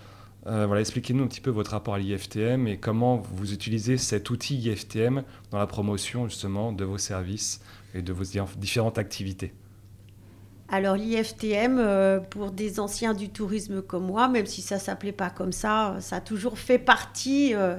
Euh, 0.47 0.67
voilà, 0.67 0.81
expliquez-nous 0.81 1.23
un 1.23 1.29
petit 1.29 1.41
peu 1.41 1.51
votre 1.51 1.71
rapport 1.71 1.95
à 1.95 1.99
l'IFTM 1.99 2.67
et 2.67 2.77
comment 2.77 3.17
vous 3.17 3.53
utilisez 3.53 3.97
cet 3.97 4.29
outil 4.31 4.57
IFTM 4.57 5.23
dans 5.51 5.59
la 5.59 5.67
promotion 5.67 6.29
justement 6.29 6.73
de 6.73 6.85
vos 6.85 6.99
services 6.99 7.61
et 7.95 8.03
de 8.03 8.13
vos 8.13 8.25
différentes 8.57 8.99
activités. 8.99 9.53
Alors 10.75 10.97
l'IFTM, 10.97 11.79
euh, 11.79 12.19
pour 12.19 12.51
des 12.51 12.81
anciens 12.81 13.13
du 13.13 13.29
tourisme 13.29 13.83
comme 13.83 14.07
moi, 14.07 14.27
même 14.29 14.47
si 14.47 14.63
ça 14.63 14.79
s'appelait 14.79 15.13
pas 15.13 15.29
comme 15.29 15.53
ça, 15.53 15.97
ça 16.01 16.17
a 16.17 16.21
toujours 16.23 16.57
fait 16.57 16.79
partie 16.79 17.55
euh, 17.55 17.77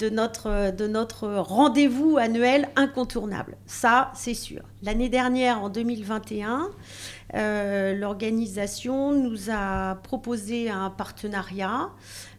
de 0.00 0.08
notre, 0.08 0.72
de 0.72 0.88
notre 0.88 1.28
rendez-vous 1.28 2.18
annuel 2.18 2.68
incontournable. 2.74 3.56
Ça, 3.66 4.10
c'est 4.16 4.34
sûr. 4.34 4.62
L'année 4.82 5.08
dernière, 5.08 5.62
en 5.62 5.68
2021, 5.68 6.70
euh, 7.36 7.94
l'organisation 7.94 9.12
nous 9.12 9.48
a 9.52 9.94
proposé 10.02 10.68
un 10.70 10.90
partenariat 10.90 11.90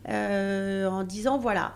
en 0.09 1.03
disant, 1.03 1.37
voilà, 1.37 1.71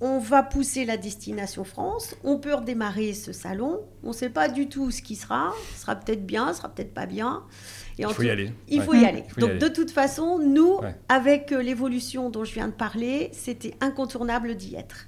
on 0.00 0.18
va 0.18 0.42
pousser 0.42 0.84
la 0.84 0.96
destination 0.96 1.64
France, 1.64 2.16
on 2.22 2.38
peut 2.38 2.54
redémarrer 2.54 3.14
ce 3.14 3.32
salon, 3.32 3.80
on 4.02 4.08
ne 4.08 4.12
sait 4.12 4.28
pas 4.28 4.48
du 4.48 4.68
tout 4.68 4.90
ce 4.90 5.00
qui 5.00 5.16
sera, 5.16 5.54
ce 5.74 5.82
sera 5.82 5.96
peut-être 5.96 6.26
bien, 6.26 6.52
ce 6.52 6.58
sera 6.58 6.68
peut-être 6.68 6.92
pas 6.92 7.06
bien. 7.06 7.44
Et 7.98 8.02
il 8.02 8.08
faut 8.08 8.22
y 8.22 8.30
aller. 8.30 8.52
Il 8.68 8.82
faut 8.82 8.94
y 8.94 9.06
aller. 9.06 9.24
Donc 9.38 9.58
de 9.58 9.68
toute 9.68 9.90
façon, 9.90 10.38
nous, 10.38 10.80
avec 11.08 11.50
euh, 11.52 11.62
l'évolution 11.62 12.28
dont 12.28 12.44
je 12.44 12.52
viens 12.52 12.68
de 12.68 12.72
parler, 12.72 13.30
c'était 13.32 13.74
incontournable 13.80 14.54
d'y 14.54 14.76
être. 14.76 15.06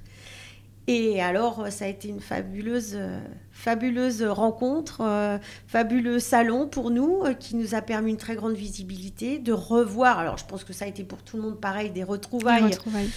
Et 0.87 1.21
alors, 1.21 1.67
ça 1.69 1.85
a 1.85 1.89
été 1.89 2.09
une 2.09 2.21
fabuleuse, 2.21 2.93
euh, 2.95 3.21
fabuleuse 3.53 4.23
rencontre, 4.23 5.03
euh, 5.03 5.37
fabuleux 5.67 6.19
salon 6.19 6.67
pour 6.67 6.91
nous, 6.91 7.25
qui 7.39 7.57
nous 7.57 7.75
a 7.75 7.83
permis 7.83 8.13
une 8.13 8.17
très 8.17 8.37
grande 8.37 8.55
visibilité, 8.55 9.39
de 9.39 9.53
revoir, 9.53 10.19
alors 10.19 10.39
je 10.39 10.47
pense 10.47 10.65
que 10.65 10.73
ça 10.73 10.87
a 10.87 10.89
été 10.89 11.05
pour 11.05 11.23
tout 11.23 11.37
le 11.37 11.43
monde 11.43 11.61
pareil, 11.61 11.91
des 11.91 12.05
retrouvailles. 12.05 12.63
Des 12.63 12.77
retrouvailles 12.77 13.11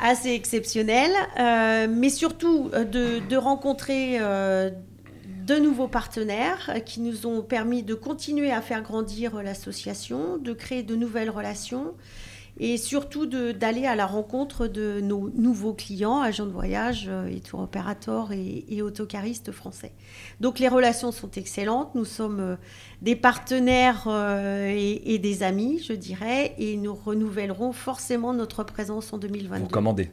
assez 0.00 0.30
exceptionnel, 0.30 1.10
euh, 1.38 1.86
mais 1.90 2.10
surtout 2.10 2.70
euh, 2.74 2.84
de, 2.84 3.36
rencontrer 3.36 4.18
euh, 4.20 4.70
de 5.44 5.56
nouveaux 5.56 5.88
partenaires 5.88 6.80
qui 6.84 7.00
nous 7.00 7.26
ont 7.26 7.42
permis 7.42 7.82
de 7.82 7.94
continuer 7.94 8.52
à 8.52 8.60
faire 8.60 8.82
grandir 8.82 9.42
l'association, 9.42 10.38
de 10.38 10.52
créer 10.52 10.82
de 10.82 10.96
nouvelles 10.96 11.30
relations 11.30 11.94
et 12.58 12.78
surtout 12.78 13.26
d'aller 13.26 13.86
à 13.86 13.94
la 13.94 14.06
rencontre 14.06 14.66
de 14.66 15.00
nos 15.02 15.30
nouveaux 15.34 15.74
clients, 15.74 16.22
agents 16.22 16.46
de 16.46 16.52
voyage 16.52 17.06
euh, 17.08 17.26
et 17.28 17.40
tour 17.40 17.60
opérateurs 17.60 18.32
et, 18.32 18.64
et, 18.68 18.80
autocaristes 18.80 19.52
français. 19.52 19.92
Donc 20.40 20.58
les 20.58 20.68
relations 20.68 21.12
sont 21.12 21.30
excellentes, 21.32 21.94
nous 21.94 22.06
sommes 22.06 22.40
euh, 22.40 22.56
des 23.02 23.14
partenaires 23.14 24.04
euh, 24.06 24.74
et, 24.74 25.18
des 25.18 25.42
amis, 25.42 25.82
je 25.86 25.92
dirais, 25.92 26.54
et 26.58 26.76
nous 26.76 26.94
renouvellerons 26.94 27.72
forcément 27.72 28.32
notre 28.32 28.64
présence 28.64 29.12
en 29.12 29.18
2022. 29.18 29.64
Vous 29.64 29.68
commandez 29.68 30.10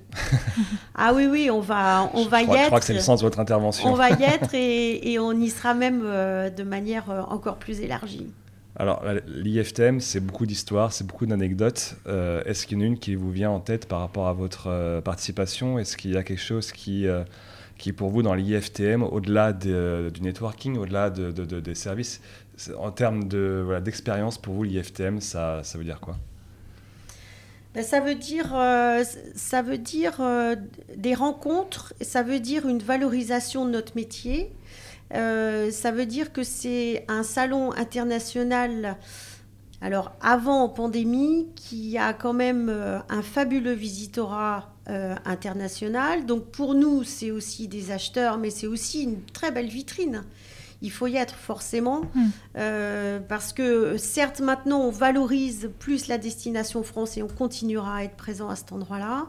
Ah 0.95 1.13
oui, 1.13 1.27
oui, 1.27 1.49
on 1.49 1.61
va, 1.61 2.09
on 2.13 2.25
va 2.25 2.41
y 2.41 2.45
être. 2.45 2.57
Je 2.59 2.65
crois 2.67 2.79
que 2.79 2.85
c'est 2.85 2.93
le 2.93 2.99
sens 2.99 3.21
de 3.21 3.25
votre 3.25 3.39
intervention. 3.39 3.89
On 3.89 3.95
va 3.95 4.09
y 4.09 4.23
être 4.23 4.53
et, 4.53 5.13
et 5.13 5.19
on 5.19 5.31
y 5.31 5.49
sera 5.49 5.73
même 5.73 6.01
de 6.01 6.63
manière 6.63 7.05
encore 7.29 7.57
plus 7.57 7.79
élargie. 7.79 8.27
Alors, 8.75 9.03
l'IFTM, 9.27 9.99
c'est 9.99 10.19
beaucoup 10.19 10.47
d'histoires, 10.47 10.93
c'est 10.93 11.05
beaucoup 11.05 11.27
d'anecdotes. 11.27 11.95
Euh, 12.07 12.41
est-ce 12.45 12.65
qu'il 12.65 12.79
y 12.79 12.81
en 12.81 12.83
a 12.83 12.87
une 12.87 12.97
qui 12.97 13.13
vous 13.13 13.29
vient 13.29 13.51
en 13.51 13.59
tête 13.59 13.87
par 13.87 13.99
rapport 13.99 14.27
à 14.27 14.33
votre 14.33 14.67
euh, 14.67 14.99
participation? 14.99 15.77
Est-ce 15.77 15.95
qu'il 15.95 16.11
y 16.11 16.17
a 16.17 16.23
quelque 16.23 16.41
chose 16.41 16.71
qui, 16.71 17.05
euh, 17.05 17.23
qui 17.77 17.93
pour 17.93 18.09
vous, 18.09 18.23
dans 18.23 18.33
l'IFTM, 18.33 19.03
au-delà 19.03 19.53
du 19.53 20.21
networking, 20.21 20.77
au-delà 20.77 21.11
de, 21.11 21.31
des 21.59 21.75
services, 21.75 22.19
en 22.75 22.91
termes 22.91 23.27
d'expérience, 23.27 24.39
pour 24.39 24.55
vous, 24.55 24.63
l'IFTM, 24.63 25.21
ça, 25.21 25.61
ça 25.63 25.77
veut 25.77 25.83
dire 25.83 25.99
quoi? 25.99 26.17
Ben, 27.75 27.83
ça 27.83 27.99
veut 27.99 28.15
dire, 28.15 28.55
ça 29.35 29.61
veut 29.63 29.79
dire 29.79 30.19
des 30.95 31.13
rencontres, 31.15 31.93
ça 32.01 32.21
veut 32.21 32.39
dire 32.39 32.67
une 32.67 32.79
valorisation 32.79 33.65
de 33.65 33.71
notre 33.71 33.95
métier, 33.95 34.51
euh, 35.13 35.71
ça 35.71 35.91
veut 35.91 36.05
dire 36.05 36.31
que 36.31 36.43
c'est 36.43 37.05
un 37.07 37.23
salon 37.23 37.71
international, 37.73 38.97
alors 39.81 40.13
avant 40.21 40.69
pandémie, 40.69 41.47
qui 41.55 41.97
a 41.97 42.13
quand 42.13 42.33
même 42.33 42.69
euh, 42.69 42.99
un 43.09 43.21
fabuleux 43.21 43.73
visitorat 43.73 44.73
euh, 44.89 45.15
international. 45.25 46.25
Donc 46.25 46.45
pour 46.45 46.73
nous, 46.73 47.03
c'est 47.03 47.31
aussi 47.31 47.67
des 47.67 47.91
acheteurs, 47.91 48.37
mais 48.37 48.49
c'est 48.49 48.67
aussi 48.67 49.03
une 49.03 49.21
très 49.33 49.51
belle 49.51 49.67
vitrine. 49.69 50.23
Il 50.81 50.91
faut 50.91 51.07
y 51.07 51.15
être 51.15 51.35
forcément, 51.35 52.01
hmm. 52.13 53.21
parce 53.29 53.53
que 53.53 53.95
certes 53.95 54.41
maintenant 54.41 54.81
on 54.81 54.91
valorise 54.91 55.69
plus 55.79 56.07
la 56.07 56.17
destination 56.17 56.83
France 56.83 57.15
et 57.15 57.23
on 57.23 57.29
continuera 57.29 57.99
à 57.99 58.03
être 58.03 58.17
présent 58.17 58.49
à 58.49 58.57
cet 58.57 58.73
endroit-là, 58.73 59.27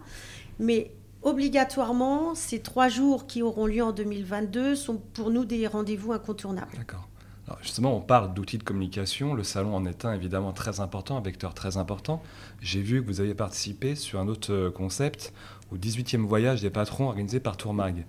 mais 0.59 0.91
obligatoirement, 1.25 2.35
ces 2.35 2.61
trois 2.61 2.89
jours 2.89 3.27
qui 3.27 3.43
auront 3.43 3.67
lieu 3.67 3.83
en 3.83 3.93
2022 3.93 4.75
sont 4.77 4.97
pour 5.15 5.31
nous 5.31 5.45
des 5.45 5.67
rendez-vous 5.67 6.13
incontournables. 6.13 6.77
D'accord. 6.77 7.09
Alors 7.47 7.59
justement, 7.63 7.95
on 7.97 8.01
parle 8.01 8.33
d'outils 8.33 8.57
de 8.57 8.63
communication. 8.63 9.35
Le 9.35 9.43
salon 9.43 9.75
en 9.75 9.85
est 9.85 10.05
un 10.05 10.15
évidemment 10.15 10.53
très 10.53 10.81
important, 10.81 11.19
un 11.19 11.21
vecteur 11.21 11.53
très 11.53 11.77
important. 11.77 12.23
J'ai 12.63 12.81
vu 12.81 13.03
que 13.03 13.07
vous 13.07 13.21
aviez 13.21 13.35
participé 13.35 13.97
sur 13.97 14.19
un 14.19 14.29
autre 14.29 14.53
euh, 14.53 14.71
concept 14.71 15.35
au 15.71 15.77
18e 15.77 16.25
voyage 16.25 16.63
des 16.63 16.71
patrons 16.71 17.09
organisé 17.09 17.41
par 17.41 17.57
Tourmag, 17.57 18.05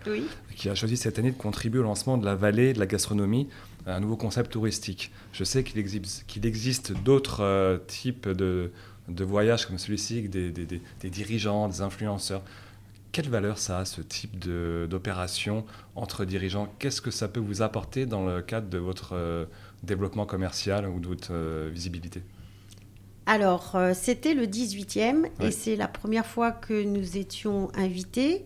qui 0.56 0.70
a 0.70 0.76
choisi 0.76 0.98
cette 0.98 1.20
année 1.20 1.32
de 1.32 1.38
contribuer 1.38 1.80
au 1.80 1.84
lancement 1.84 2.18
de 2.18 2.26
la 2.26 2.36
vallée 2.36 2.74
de 2.74 2.80
la 2.80 2.86
gastronomie, 2.86 3.50
un 3.88 4.00
nouveau 4.00 4.18
concept 4.18 4.52
touristique. 4.52 5.12
Je 5.32 5.44
sais 5.44 5.64
qu'il 5.64 5.80
existe, 5.80 6.26
qu'il 6.28 6.46
existe 6.46 6.92
d'autres 7.04 7.42
euh, 7.42 7.78
types 7.88 8.30
de, 8.30 8.72
de, 9.08 9.24
voyages 9.24 9.66
comme 9.66 9.78
celui-ci, 9.78 10.30
des, 10.30 10.52
des, 10.52 10.66
des 10.66 11.10
dirigeants, 11.10 11.68
des 11.68 11.82
influenceurs. 11.82 12.42
Quelle 13.16 13.30
valeur 13.30 13.60
ça 13.60 13.80
a, 13.80 13.86
ce 13.86 14.02
type 14.02 14.38
d'opération 14.40 15.64
entre 15.96 16.26
dirigeants? 16.26 16.68
Qu'est-ce 16.80 17.00
que 17.00 17.12
ça 17.12 17.30
peut 17.30 17.40
vous 17.40 17.62
apporter 17.62 18.06
dans 18.06 18.26
le 18.26 18.42
cadre 18.42 18.68
de 18.68 18.78
votre 18.78 19.14
euh, 19.14 19.46
développement 19.84 20.26
commercial 20.26 20.86
ou 20.90 21.00
de 21.00 21.08
votre 21.08 21.30
euh, 21.32 21.70
visibilité? 21.72 22.24
Alors, 23.26 23.78
euh, 23.78 23.94
c'était 23.96 24.34
le 24.34 24.46
18e 24.48 25.28
et 25.40 25.52
c'est 25.52 25.78
la 25.78 25.88
première 25.88 26.26
fois 26.26 26.52
que 26.52 26.84
nous 26.84 27.16
étions 27.16 27.72
invités. 27.74 28.44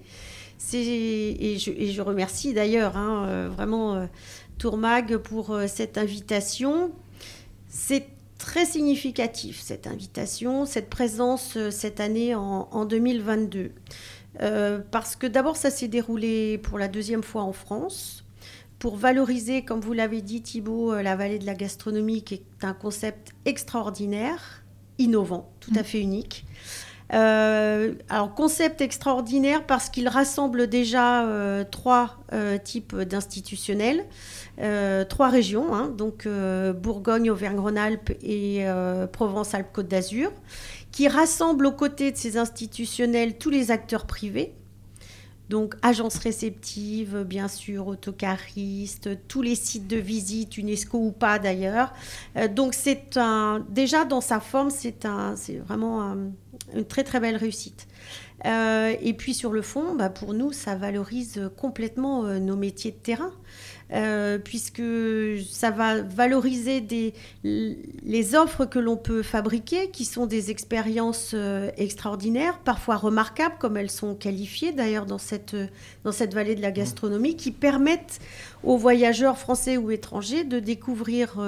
Et 0.73 1.58
je, 1.58 1.71
et, 1.71 1.91
je, 1.91 2.01
remercie 2.03 2.53
d'ailleurs 2.53 2.95
hein, 2.95 3.47
vraiment 3.47 4.08
Tourmag 4.60 5.17
pour 5.17 5.60
cette 5.65 5.97
invitation. 5.97 6.91
C'est 7.69 8.05
très 8.38 8.65
significatif, 8.65 9.60
cette 9.60 9.88
invitation, 9.88 10.67
cette 10.67 10.91
présence 10.91 11.58
cette 11.71 11.99
année 11.99 12.36
en, 12.36 12.69
en 12.71 12.86
2022. 12.86 13.71
Euh, 14.41 14.79
parce 14.91 15.15
que 15.15 15.27
d'abord, 15.27 15.57
ça 15.57 15.69
s'est 15.69 15.87
déroulé 15.87 16.57
pour 16.59 16.79
la 16.79 16.87
deuxième 16.87 17.23
fois 17.23 17.43
en 17.43 17.53
France, 17.53 18.25
pour 18.77 18.95
valoriser, 18.95 19.63
comme 19.63 19.81
vous 19.81 19.93
l'avez 19.93 20.21
dit 20.21 20.41
Thibault, 20.41 20.93
euh, 20.93 21.01
la 21.01 21.15
vallée 21.15 21.39
de 21.39 21.45
la 21.45 21.55
gastronomie, 21.55 22.23
qui 22.23 22.35
est 22.35 22.63
un 22.63 22.73
concept 22.73 23.31
extraordinaire, 23.45 24.63
innovant, 24.97 25.51
tout 25.59 25.71
à 25.75 25.81
mm. 25.81 25.85
fait 25.85 26.01
unique, 26.01 26.45
alors 27.11 28.35
concept 28.35 28.81
extraordinaire 28.81 29.65
parce 29.65 29.89
qu'il 29.89 30.07
rassemble 30.07 30.67
déjà 30.67 31.25
trois 31.71 32.19
types 32.63 32.95
d'institutionnels. 32.95 34.05
trois 35.09 35.29
régions, 35.29 35.73
hein, 35.73 35.87
donc 35.87 36.27
Bourgogne, 36.27 37.31
Auvergne-Rhône-Alpes 37.31 38.11
et 38.21 38.63
Provence-Alpes-Côte 39.11 39.87
d'Azur, 39.87 40.31
qui 40.91 41.08
rassemble 41.08 41.65
aux 41.65 41.71
côtés 41.71 42.12
de 42.12 42.17
ces 42.17 42.38
institutionnels 42.38 43.38
tous 43.38 43.49
les 43.49 43.71
acteurs 43.71 44.06
privés, 44.06 44.54
donc, 45.49 45.73
agences 45.82 46.19
réceptives, 46.19 47.23
bien 47.23 47.47
sûr, 47.47 47.88
autocaristes, 47.88 49.10
tous 49.28 49.41
les 49.41 49.56
sites 49.56 49.88
de 49.88 49.97
visite, 49.97 50.60
UNESCO 50.60 50.99
ou 50.99 51.12
pas 51.12 51.39
d'ailleurs. 51.39 51.91
Euh, 52.38 52.47
donc, 52.47 52.75
c'est 52.75 53.17
un, 53.17 53.65
déjà 53.67 54.06
dans 54.06 54.21
sa 54.21 54.39
forme, 54.39 54.69
c'est 54.69 55.06
un, 55.06 55.36
c'est 55.36 55.56
vraiment 55.56 56.15
une 56.75 56.86
très 56.86 57.04
très 57.04 57.19
belle 57.19 57.36
réussite. 57.36 57.88
Euh, 58.45 58.95
et 59.02 59.13
puis 59.13 59.34
sur 59.34 59.52
le 59.52 59.62
fond, 59.62 59.95
bah, 59.95 60.10
pour 60.10 60.34
nous, 60.34 60.52
ça 60.52 60.75
valorise 60.75 61.49
complètement 61.58 62.25
euh, 62.25 62.39
nos 62.39 62.56
métiers 62.56 62.91
de 62.91 62.97
terrain. 62.97 63.32
Euh, 63.91 64.38
puisque 64.38 64.84
ça 65.49 65.71
va 65.71 66.04
valoriser 66.04 66.86
les 67.43 68.36
offres 68.36 68.65
que 68.65 68.78
l'on 68.78 68.97
peut 68.97 69.23
fabriquer, 69.23 69.89
qui 69.89 70.06
sont 70.06 70.28
des 70.28 70.52
expériences 70.52 71.36
extraordinaires, 71.75 72.60
parfois 72.60 72.97
remarquables, 72.97 73.56
comme 73.58 73.78
elles 73.78 73.89
sont 73.89 74.13
qualifiées 74.13 74.73
d'ailleurs 74.73 75.08
dans 75.08 75.17
cette, 75.17 75.56
dans 76.04 76.12
cette 76.12 76.36
vallée 76.36 76.54
de 76.54 76.62
la 76.62 76.69
gastronomie, 76.69 77.36
qui 77.36 77.49
permettent 77.49 78.19
aux 78.63 78.78
voyageurs 78.78 79.39
français 79.39 79.78
ou 79.78 79.89
étrangers 79.89 80.43
de 80.43 80.60
découvrir 80.60 81.39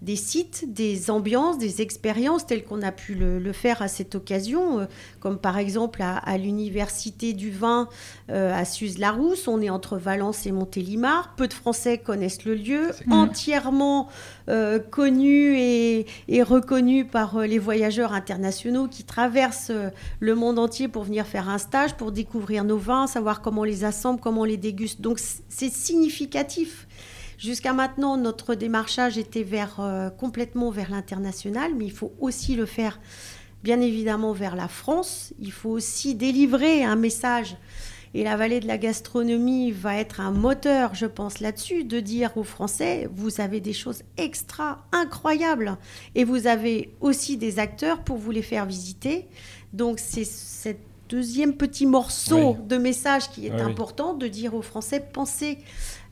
des 0.00 0.16
sites, 0.16 0.72
des 0.72 1.10
ambiances, 1.10 1.58
des 1.58 1.82
expériences 1.82 2.46
telles 2.46 2.64
qu'on 2.64 2.82
a 2.82 2.92
pu 2.92 3.14
le, 3.14 3.52
faire 3.52 3.82
à 3.82 3.88
cette 3.88 4.14
occasion, 4.14 4.80
euh, 4.80 4.84
comme 5.20 5.38
par 5.38 5.58
exemple 5.58 6.02
à, 6.02 6.38
l'Université 6.38 7.32
du 7.32 7.50
vin 7.50 7.88
euh, 8.30 8.54
à 8.54 8.64
Suse-la-Rousse. 8.64 9.48
On 9.48 9.60
est 9.60 9.70
entre 9.70 9.96
Valence 9.96 10.46
et 10.46 10.52
Montélimar. 10.52 11.34
Peu 11.36 11.48
de 11.48 11.52
Français 11.52 11.98
connaissent 11.98 12.44
le 12.44 12.54
lieu, 12.54 12.90
entièrement 13.10 14.08
euh, 14.48 14.78
connu 14.78 15.58
et, 15.58 16.06
et, 16.28 16.42
reconnu 16.42 17.04
par 17.04 17.40
les 17.40 17.58
voyageurs 17.58 18.12
internationaux 18.12 18.86
qui 18.86 19.02
traversent 19.02 19.72
le 20.20 20.34
monde 20.34 20.58
entier 20.58 20.86
pour 20.86 21.04
venir 21.04 21.26
faire 21.26 21.48
un 21.48 21.58
stage, 21.58 21.94
pour 21.94 22.12
découvrir 22.12 22.62
nos 22.62 22.78
vins, 22.78 23.06
savoir 23.08 23.40
comment 23.40 23.62
on 23.62 23.64
les 23.64 23.84
assemble, 23.84 24.20
comment 24.20 24.42
on 24.42 24.44
les 24.44 24.56
déguste. 24.56 25.00
Donc 25.00 25.18
c'est 25.18 25.72
significatif. 25.72 26.86
Jusqu'à 27.38 27.72
maintenant, 27.72 28.16
notre 28.16 28.56
démarchage 28.56 29.16
était 29.16 29.44
vers, 29.44 29.78
euh, 29.78 30.10
complètement 30.10 30.70
vers 30.70 30.90
l'international, 30.90 31.72
mais 31.76 31.84
il 31.84 31.92
faut 31.92 32.12
aussi 32.20 32.56
le 32.56 32.66
faire, 32.66 32.98
bien 33.62 33.80
évidemment, 33.80 34.32
vers 34.32 34.56
la 34.56 34.66
France. 34.66 35.32
Il 35.38 35.52
faut 35.52 35.70
aussi 35.70 36.16
délivrer 36.16 36.82
un 36.82 36.96
message. 36.96 37.56
Et 38.12 38.24
la 38.24 38.36
vallée 38.36 38.58
de 38.58 38.66
la 38.66 38.76
gastronomie 38.76 39.70
va 39.70 39.96
être 39.96 40.20
un 40.20 40.32
moteur, 40.32 40.96
je 40.96 41.06
pense, 41.06 41.38
là-dessus, 41.38 41.84
de 41.84 42.00
dire 42.00 42.36
aux 42.36 42.42
Français, 42.42 43.08
vous 43.14 43.40
avez 43.40 43.60
des 43.60 43.74
choses 43.74 44.02
extra 44.16 44.84
incroyables. 44.90 45.76
Et 46.16 46.24
vous 46.24 46.48
avez 46.48 46.92
aussi 47.00 47.36
des 47.36 47.60
acteurs 47.60 48.02
pour 48.02 48.16
vous 48.16 48.32
les 48.32 48.42
faire 48.42 48.66
visiter. 48.66 49.28
Donc 49.72 50.00
c'est 50.00 50.24
cette 50.24 50.80
deuxième 51.08 51.54
petit 51.54 51.86
morceau 51.86 52.56
de 52.66 52.76
message 52.76 53.30
qui 53.30 53.46
est 53.46 53.60
important, 53.60 54.14
de 54.14 54.26
dire 54.26 54.54
aux 54.54 54.62
Français, 54.62 55.06
pensez 55.12 55.58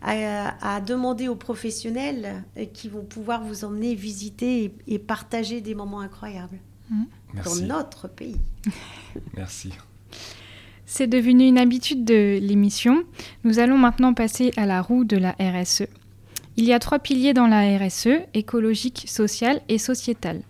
à, 0.02 0.80
demander 0.80 1.28
aux 1.28 1.37
professionnels 1.37 2.44
euh, 2.56 2.64
qui 2.72 2.88
vont 2.88 3.04
pouvoir 3.04 3.42
vous 3.42 3.64
emmener 3.64 3.94
visiter 3.94 4.72
et, 4.87 4.98
partager 4.98 5.61
des 5.61 5.74
moments 5.74 6.00
incroyables 6.00 6.59
mmh. 6.90 7.04
dans 7.44 7.66
notre 7.66 8.09
pays. 8.09 8.40
Merci. 9.37 9.70
C'est 10.85 11.09
devenu 11.09 11.46
une 11.46 11.59
habitude 11.59 12.04
de 12.04 12.38
l'émission. 12.40 13.02
Nous 13.42 13.59
allons 13.59 13.78
maintenant 13.78 14.14
passer 14.14 14.52
à 14.56 14.66
la 14.66 14.80
roue 14.80 15.04
de 15.04 15.16
la 15.16 15.32
RSE. 15.40 15.87
Il 16.56 16.64
y 16.64 16.72
a 16.72 16.78
trois 16.78 17.00
piliers 17.00 17.35
dans 17.35 17.48
la 17.48 17.76
RSE, 17.76 18.20
écologique, 18.32 19.04
social 19.09 19.61
et 19.68 19.78
sociétal. 19.78 20.40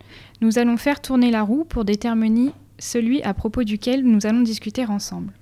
Nous 0.41 0.59
allons 0.59 0.77
faire 0.77 1.01
tourner 1.01 1.31
la 1.31 1.41
roue 1.41 1.65
pour 1.65 1.83
déterminer 1.83 2.51
celui 2.79 3.21
à 3.23 3.33
propos 3.33 3.63
duquel 3.63 4.03
nous 4.03 4.25
allons 4.25 4.41
discuter 4.41 4.85
ensemble. 4.85 5.33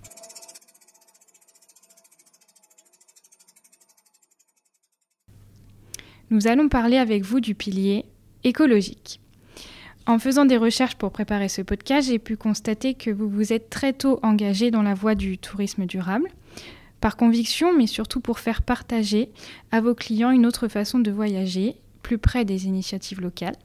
Nous 6.32 6.48
allons 6.48 6.70
parler 6.70 6.98
avec 6.98 7.24
vous 7.24 7.40
du 7.40 7.54
pilier 7.54 8.06
écologique. 8.44 9.20
En 10.08 10.18
faisant 10.18 10.46
des 10.46 10.58
recherches 10.58 10.96
pour 10.96 11.12
préparer 11.12 11.50
ce 11.50 11.62
podcast, 11.62 12.10
j'ai 12.10 12.18
pu 12.18 12.36
constater 12.36 12.96
que 12.96 13.12
vous 13.12 13.30
vous 13.30 13.54
êtes 13.54 13.70
très 13.70 13.94
tôt 13.94 14.20
engagé 14.24 14.72
dans 14.72 14.82
la 14.82 14.96
voie 14.96 15.14
du 15.14 15.38
tourisme 15.38 15.86
durable, 15.86 16.30
par 17.00 17.16
conviction, 17.16 17.78
mais 17.78 17.86
surtout 17.86 18.22
pour 18.22 18.40
faire 18.40 18.64
partager 18.64 19.30
à 19.72 19.82
vos 19.82 19.94
clients 19.94 20.32
une 20.32 20.48
autre 20.48 20.68
façon 20.68 20.98
de 20.98 21.12
voyager, 21.12 21.76
plus 22.02 22.18
près 22.18 22.44
des 22.44 22.66
initiatives 22.66 23.22
locales. 23.22 23.58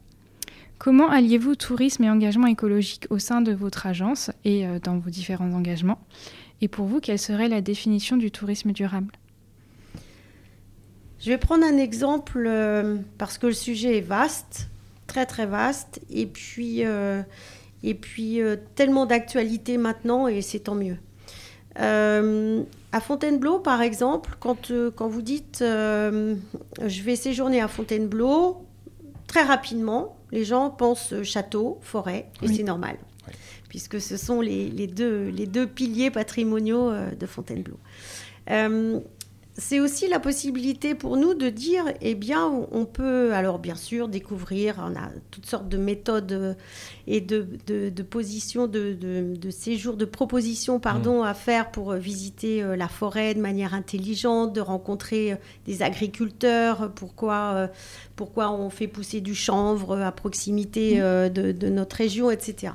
Comment 0.79 1.09
alliez-vous 1.09 1.57
tourisme 1.57 2.05
et 2.05 2.11
engagement 2.11 2.46
écologique 2.46 3.07
au 3.09 3.18
sein 3.18 3.40
de 3.40 3.53
votre 3.53 3.87
agence 3.87 4.31
et 4.44 4.66
euh, 4.66 4.79
dans 4.79 4.99
vos 4.99 5.11
différents 5.11 5.53
engagements? 5.53 6.01
Et 6.61 6.68
pour 6.68 6.85
vous, 6.87 7.01
quelle 7.01 7.18
serait 7.18 7.49
la 7.49 7.62
définition 7.62 8.18
du 8.18 8.31
tourisme 8.31 8.73
durable? 8.73 9.12
Je 11.20 11.30
vais 11.30 11.38
prendre 11.38 11.64
un 11.64 11.76
exemple 11.76 12.44
euh, 12.46 12.96
parce 13.18 13.38
que 13.38 13.46
le 13.46 13.52
sujet 13.52 13.98
est 13.98 14.02
vaste, 14.02 14.68
très 15.06 15.26
très 15.26 15.46
vaste, 15.46 16.00
et 16.11 16.26
puis, 16.26 16.85
euh, 16.85 17.22
et 17.83 17.94
puis 17.94 18.40
tellement 18.74 19.06
d'actualité 19.06 19.76
maintenant, 19.76 20.28
et 20.28 20.42
c'est 20.42 20.61
tant 20.61 20.74
mieux. 20.74 20.96
à 21.76 23.00
Fontainebleau, 23.00 23.59
par 23.59 23.83
exemple, 23.83 24.37
quand, 24.40 24.72
quand 24.96 25.09
vous 25.09 25.22
dites 25.22 25.59
je 25.61 27.02
vais 27.02 27.16
séjourner 27.16 27.61
à 27.61 27.68
Fontainebleau, 27.68 28.66
très 29.26 29.42
rapidement, 29.42 30.16
les 30.33 30.44
gens 30.44 30.70
pensent 30.70 31.22
château, 31.22 31.78
forêt, 31.83 32.26
et 32.42 32.48
c'est 32.48 32.62
normal, 32.62 32.96
puisque 33.68 34.00
ce 34.00 34.16
sont 34.16 34.40
les, 34.40 34.87
deux, 34.87 35.28
les 35.28 35.46
deux 35.46 35.66
piliers 35.66 36.11
patrimoniaux 36.11 36.90
euh, 36.90 37.11
de 37.14 37.26
Fontainebleau. 37.26 37.78
Euh, 39.61 39.70
c'est 39.70 39.81
aussi 39.81 40.09
la 40.09 40.18
possibilité 40.18 40.94
pour 40.94 41.16
nous 41.16 41.35
de 41.35 41.49
dire, 41.49 41.85
eh 42.01 42.14
bien, 42.14 42.66
on 42.73 42.85
peut, 42.85 43.33
alors 43.35 43.59
bien 43.59 43.75
sûr, 43.75 44.09
découvrir, 44.09 44.77
on 44.79 44.96
a 44.96 45.11
toutes 45.31 45.46
sortes 45.46 45.68
de 45.68 45.79
méthodes 45.79 46.57
et 47.07 47.20
de, 47.20 47.46
de, 47.66 48.03
positions, 48.03 48.66
de, 48.66 48.94
de, 48.94 49.51
séjours, 49.51 49.96
de 49.96 50.05
propositions, 50.05 50.81
pardon, 50.81 51.23
mmh. 51.23 51.27
à 51.27 51.35
faire 51.35 51.70
pour 51.70 51.92
visiter 51.94 52.62
euh, 52.62 52.77
la 52.77 52.88
forêt 52.88 53.35
de 53.35 53.40
manière 53.40 53.75
intelligente, 53.75 54.53
de 54.53 54.61
rencontrer 54.61 55.33
euh, 55.33 55.37
des 55.66 55.83
agriculteurs, 55.83 56.92
pourquoi, 56.94 57.53
euh, 57.55 57.66
pourquoi 58.16 58.51
on 58.53 58.70
fait 58.70 58.88
pousser 58.88 59.20
du 59.20 59.35
chanvre 59.35 60.01
à 60.01 60.12
proximité 60.12 61.01
mmh. 61.01 61.29
de, 61.31 61.68
notre 61.68 61.96
région, 61.96 62.31
etc. 62.31 62.73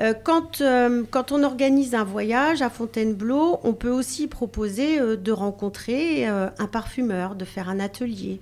Euh, 0.00 0.14
euh, 0.60 1.04
quand, 1.10 1.32
on 1.32 1.42
organise 1.42 1.94
un 1.94 2.04
voyage 2.04 2.62
à 2.62 2.70
Fontainebleau, 2.70 3.58
on 3.64 3.72
peut 3.72 3.90
aussi 3.90 4.28
proposer 4.28 5.00
euh, 5.00 5.16
de 5.16 5.32
rencontrer 5.32 6.26
un 6.26 6.66
parfumeur, 6.70 7.34
de 7.34 7.44
faire 7.44 7.68
un 7.68 7.80
atelier. 7.80 8.40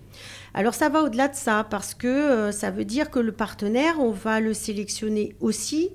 Alors 0.55 0.75
ça 0.75 0.89
va 0.89 1.03
au-delà 1.03 1.29
de 1.29 1.35
ça 1.35 1.67
parce 1.69 1.95
que 1.95 2.51
ça 2.51 2.71
veut 2.71 2.85
dire 2.85 3.11
que 3.11 3.19
le 3.19 3.33
partenaire, 3.33 3.97
on 4.01 4.11
va 4.11 4.41
le 4.41 4.55
sélectionner 4.55 5.37
aussi 5.41 5.91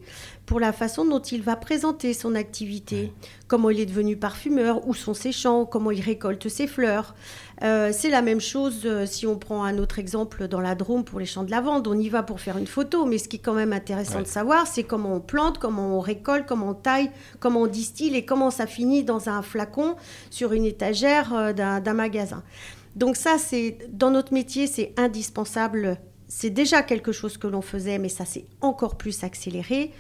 pour 0.46 0.60
la 0.60 0.74
façon 0.74 1.06
dont 1.06 1.20
il 1.22 1.42
va 1.42 1.56
présenter 1.56 2.14
son 2.14 2.36
activité, 2.36 3.14
comment 3.48 3.70
il 3.70 3.80
est 3.80 3.86
devenu 3.86 4.18
parfumeur, 4.18 4.88
où 4.88 4.94
sont 4.94 5.14
ses 5.14 5.32
champs, 5.32 5.66
comment 5.66 5.92
il 5.92 6.02
récolte 6.02 6.50
ses 6.50 6.68
fleurs. 6.68 7.16
Euh, 7.64 7.92
c'est 7.94 8.10
la 8.10 8.22
même 8.22 8.42
chose 8.42 8.82
euh, 8.86 9.06
si 9.06 9.28
on 9.28 9.38
prend 9.38 9.64
un 9.64 9.78
autre 9.78 10.00
exemple 10.00 10.48
dans 10.48 10.60
la 10.60 10.74
Drôme 10.74 11.04
pour 11.04 11.20
les 11.20 11.28
champs 11.28 11.44
de 11.44 11.52
lavande. 11.52 11.88
On 11.88 11.98
y 11.98 12.10
va 12.10 12.24
pour 12.24 12.40
faire 12.40 12.58
une 12.58 12.68
photo, 12.68 13.06
mais 13.06 13.20
ce 13.20 13.28
qui 13.28 13.38
est 13.38 13.40
quand 13.40 13.54
même 13.54 13.72
intéressant 13.72 14.20
de 14.20 14.28
savoir, 14.28 14.66
c'est 14.66 14.84
comment 14.84 15.14
on 15.14 15.20
plante, 15.20 15.60
comment 15.60 15.96
on 15.96 16.00
récolte, 16.00 16.48
comment 16.48 16.70
on 16.70 16.74
taille, 16.74 17.12
comment 17.40 17.62
on 17.62 17.68
distille 17.68 18.16
et 18.16 18.26
comment 18.26 18.50
ça 18.50 18.66
finit 18.66 19.04
dans 19.04 19.30
un 19.30 19.44
flacon 19.44 19.96
sur 20.32 20.54
une 20.54 20.66
étagère 20.66 21.34
euh, 21.36 21.54
d'un 21.54 21.94
magasin. 21.94 22.44
Donc 22.96 23.16
ça, 23.16 23.38
c'est 23.38 23.78
dans 23.92 24.10
notre 24.10 24.34
métier, 24.34 24.68
c'est 24.68 24.94
indispensable. 24.98 25.98
C'est 26.28 26.50
déjà 26.50 26.82
quelque 26.82 27.12
chose 27.12 27.38
que 27.38 27.48
l'on 27.48 27.62
faisait, 27.62 28.00
mais 28.00 28.10
ça 28.10 28.26
s'est 28.26 28.46
encore 28.62 28.98
plus 28.98 29.24
accéléré. 29.24 29.92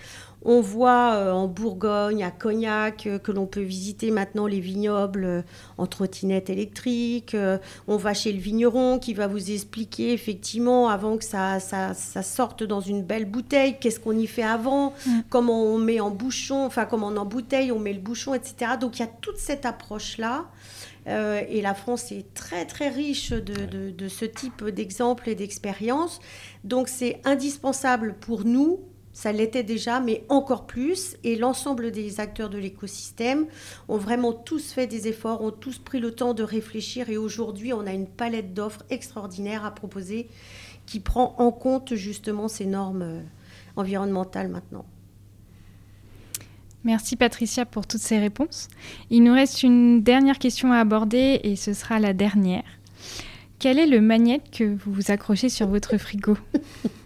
On 0.43 0.59
voit 0.59 1.13
euh, 1.13 1.31
en 1.31 1.47
Bourgogne, 1.47 2.23
à 2.23 2.31
Cognac, 2.31 3.05
euh, 3.05 3.19
que 3.19 3.31
l'on 3.31 3.45
peut 3.45 3.61
visiter 3.61 4.09
maintenant 4.09 4.47
les 4.47 4.59
vignobles 4.59 5.23
euh, 5.23 5.41
en 5.77 5.85
trottinette 5.85 6.49
électrique. 6.49 7.35
on 7.87 7.97
va 7.97 8.13
chez 8.13 8.31
le 8.31 8.39
vigneron 8.39 8.97
qui 8.97 9.13
va 9.13 9.27
vous 9.27 9.51
expliquer 9.51 10.13
effectivement, 10.13 10.89
avant 10.89 11.17
que 11.17 11.23
ça, 11.23 11.59
ça, 11.59 11.93
sorte 12.23 12.63
dans 12.63 12.81
une 12.81 13.03
belle 13.03 13.25
bouteille, 13.25 13.77
qu'est-ce 13.79 13.99
qu'on 13.99 14.17
y 14.17 14.27
fait 14.27 14.43
avant, 14.43 14.93
mm. 15.05 15.19
comment 15.29 15.63
on 15.63 15.77
met 15.77 15.99
en 15.99 16.09
bouchon, 16.09 16.65
enfin 16.65 16.85
comment 16.85 17.07
on 17.07 17.17
embouteille, 17.17 17.71
on 17.71 17.79
met 17.79 17.93
le 17.93 17.99
bouchon, 17.99 18.33
etc. 18.33 18.73
Donc 18.79 18.97
il 18.97 19.01
y 19.01 19.05
a 19.05 19.11
toute 19.21 19.37
cette 19.37 19.65
approche-là. 19.65 20.45
et 21.07 21.61
la 21.61 21.73
France 21.73 22.11
est 22.11 22.33
très 22.33 22.65
très 22.65 22.89
riche 22.89 23.31
de, 23.31 23.91
de 23.91 24.07
ce 24.07 24.25
type 24.25 24.63
d'exemples 24.69 25.29
et 25.29 25.35
d'expériences. 25.35 26.19
Donc 26.63 26.87
c'est 26.87 27.21
indispensable 27.25 28.15
pour 28.19 28.45
nous 28.45 28.79
Ça 29.13 29.31
l'était 29.31 29.63
déjà, 29.63 29.99
mais 29.99 30.23
encore 30.29 30.65
plus. 30.65 31.17
Et 31.23 31.35
l'ensemble 31.35 31.91
des 31.91 32.19
acteurs 32.19 32.49
de 32.49 32.57
l'écosystème 32.57 33.45
ont 33.87 33.97
vraiment 33.97 34.33
tous 34.33 34.71
fait 34.71 34.87
des 34.87 35.07
efforts, 35.07 35.41
ont 35.41 35.51
tous 35.51 35.79
pris 35.79 35.99
le 35.99 36.11
temps 36.11 36.33
de 36.33 36.43
réfléchir. 36.43 37.09
Et 37.09 37.17
aujourd'hui, 37.17 37.73
on 37.73 37.85
a 37.85 37.91
une 37.91 38.07
palette 38.07 38.53
d'offres 38.53 38.83
extraordinaires 38.89 39.65
à 39.65 39.71
proposer 39.71 40.27
qui 40.85 40.99
prend 40.99 41.35
en 41.37 41.51
compte 41.51 41.95
justement 41.95 42.47
ces 42.47 42.65
normes 42.65 43.01
euh, 43.01 43.21
environnementales 43.75 44.49
maintenant. 44.49 44.85
Merci 46.83 47.15
Patricia 47.15 47.65
pour 47.65 47.85
toutes 47.85 48.01
ces 48.01 48.17
réponses. 48.17 48.67
Il 49.11 49.23
nous 49.23 49.33
reste 49.33 49.61
une 49.61 50.01
dernière 50.01 50.39
question 50.39 50.71
à 50.71 50.77
aborder 50.77 51.39
et 51.43 51.55
ce 51.55 51.73
sera 51.73 51.99
la 51.99 52.13
dernière. 52.13 52.63
Quel 53.59 53.77
est 53.77 53.85
le 53.85 54.01
magnète 54.01 54.49
que 54.49 54.63
vous 54.63 54.91
vous 54.91 55.11
accrochez 55.11 55.49
sur 55.49 55.67
votre 55.67 55.97
frigo? 55.97 56.35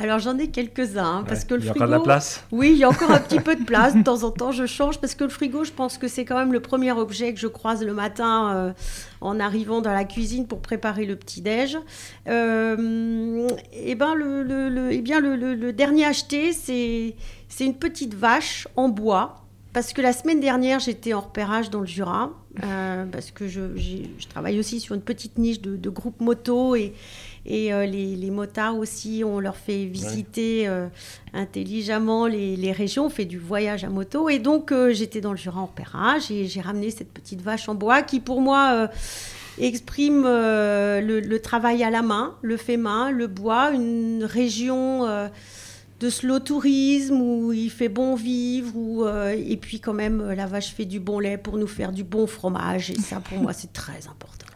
Alors 0.00 0.18
j'en 0.20 0.38
ai 0.38 0.48
quelques-uns 0.48 1.18
hein, 1.18 1.24
parce 1.26 1.44
que 1.44 1.54
le 1.54 1.60
il 1.60 1.66
y 1.66 1.68
a 1.68 1.72
frigo. 1.72 1.84
encore 1.84 1.88
de 1.94 1.98
la 1.98 2.04
place 2.04 2.44
Oui, 2.52 2.70
il 2.72 2.78
y 2.78 2.84
a 2.84 2.88
encore 2.88 3.10
un 3.10 3.18
petit 3.20 3.40
peu 3.40 3.56
de 3.56 3.64
place. 3.64 3.94
De 3.96 4.02
temps 4.02 4.22
en 4.22 4.30
temps, 4.30 4.52
je 4.52 4.64
change 4.66 4.98
parce 5.00 5.14
que 5.14 5.24
le 5.24 5.30
frigo, 5.30 5.64
je 5.64 5.72
pense 5.72 5.98
que 5.98 6.06
c'est 6.08 6.24
quand 6.24 6.36
même 6.36 6.52
le 6.52 6.60
premier 6.60 6.92
objet 6.92 7.34
que 7.34 7.40
je 7.40 7.48
croise 7.48 7.82
le 7.84 7.92
matin 7.94 8.52
euh, 8.54 8.72
en 9.20 9.40
arrivant 9.40 9.80
dans 9.80 9.92
la 9.92 10.04
cuisine 10.04 10.46
pour 10.46 10.60
préparer 10.60 11.04
le 11.04 11.16
petit 11.16 11.40
déj. 11.40 11.76
Euh, 12.28 13.48
et 13.72 13.94
ben 13.94 14.14
le, 14.14 14.42
le- 14.42 14.68
le- 14.68 14.92
eh 14.92 15.00
bien 15.00 15.20
le, 15.20 15.72
dernier 15.72 16.04
acheté, 16.04 16.52
c'est 16.52 17.14
c'est 17.48 17.64
une 17.64 17.74
petite 17.74 18.14
vache 18.14 18.68
en 18.76 18.88
bois. 18.88 19.44
Parce 19.74 19.92
que 19.92 20.00
la 20.00 20.12
semaine 20.14 20.40
dernière, 20.40 20.80
j'étais 20.80 21.12
en 21.12 21.20
repérage 21.20 21.68
dans 21.70 21.80
le 21.80 21.86
Jura, 21.86 22.30
euh, 22.64 23.04
parce 23.12 23.30
que 23.30 23.46
je, 23.46 23.76
je 23.76 24.26
travaille 24.26 24.58
aussi 24.58 24.80
sur 24.80 24.94
une 24.94 25.02
petite 25.02 25.36
niche 25.38 25.60
de, 25.60 25.76
de 25.76 25.90
groupe 25.90 26.20
moto 26.20 26.74
et, 26.74 26.94
et 27.48 27.72
euh, 27.72 27.86
les, 27.86 28.14
les 28.14 28.30
motards 28.30 28.76
aussi, 28.76 29.24
on 29.24 29.40
leur 29.40 29.56
fait 29.56 29.86
visiter 29.86 30.68
euh, 30.68 30.86
intelligemment 31.32 32.26
les, 32.26 32.54
les 32.56 32.72
régions, 32.72 33.06
on 33.06 33.10
fait 33.10 33.24
du 33.24 33.38
voyage 33.38 33.82
à 33.82 33.88
moto. 33.88 34.28
Et 34.28 34.38
donc, 34.38 34.70
euh, 34.70 34.92
j'étais 34.92 35.20
dans 35.20 35.32
le 35.32 35.38
Jura 35.38 35.60
en 35.62 35.66
repérage 35.66 36.30
et 36.30 36.44
j'ai 36.44 36.60
ramené 36.60 36.90
cette 36.90 37.10
petite 37.10 37.40
vache 37.40 37.68
en 37.68 37.74
bois 37.74 38.02
qui, 38.02 38.20
pour 38.20 38.40
moi, 38.42 38.88
exprime 39.60 40.24
euh, 40.26 41.00
le, 41.00 41.20
le 41.20 41.40
travail 41.40 41.82
à 41.82 41.90
la 41.90 42.02
main, 42.02 42.36
le 42.42 42.56
fait 42.56 42.76
main, 42.76 43.10
le 43.10 43.26
bois, 43.26 43.70
une 43.72 44.24
région 44.24 45.06
euh, 45.06 45.28
de 46.00 46.10
slow 46.10 46.38
tourisme 46.38 47.20
où 47.20 47.52
il 47.52 47.70
fait 47.70 47.88
bon 47.88 48.14
vivre, 48.14 48.72
où, 48.76 49.04
euh, 49.04 49.34
et 49.36 49.56
puis 49.56 49.80
quand 49.80 49.94
même, 49.94 50.32
la 50.32 50.46
vache 50.46 50.74
fait 50.74 50.84
du 50.84 51.00
bon 51.00 51.18
lait 51.18 51.38
pour 51.38 51.56
nous 51.56 51.66
faire 51.66 51.92
du 51.92 52.04
bon 52.04 52.26
fromage. 52.26 52.90
Et 52.90 53.00
ça, 53.00 53.20
pour 53.20 53.38
moi, 53.38 53.52
c'est 53.52 53.72
très 53.72 54.06
important. 54.06 54.47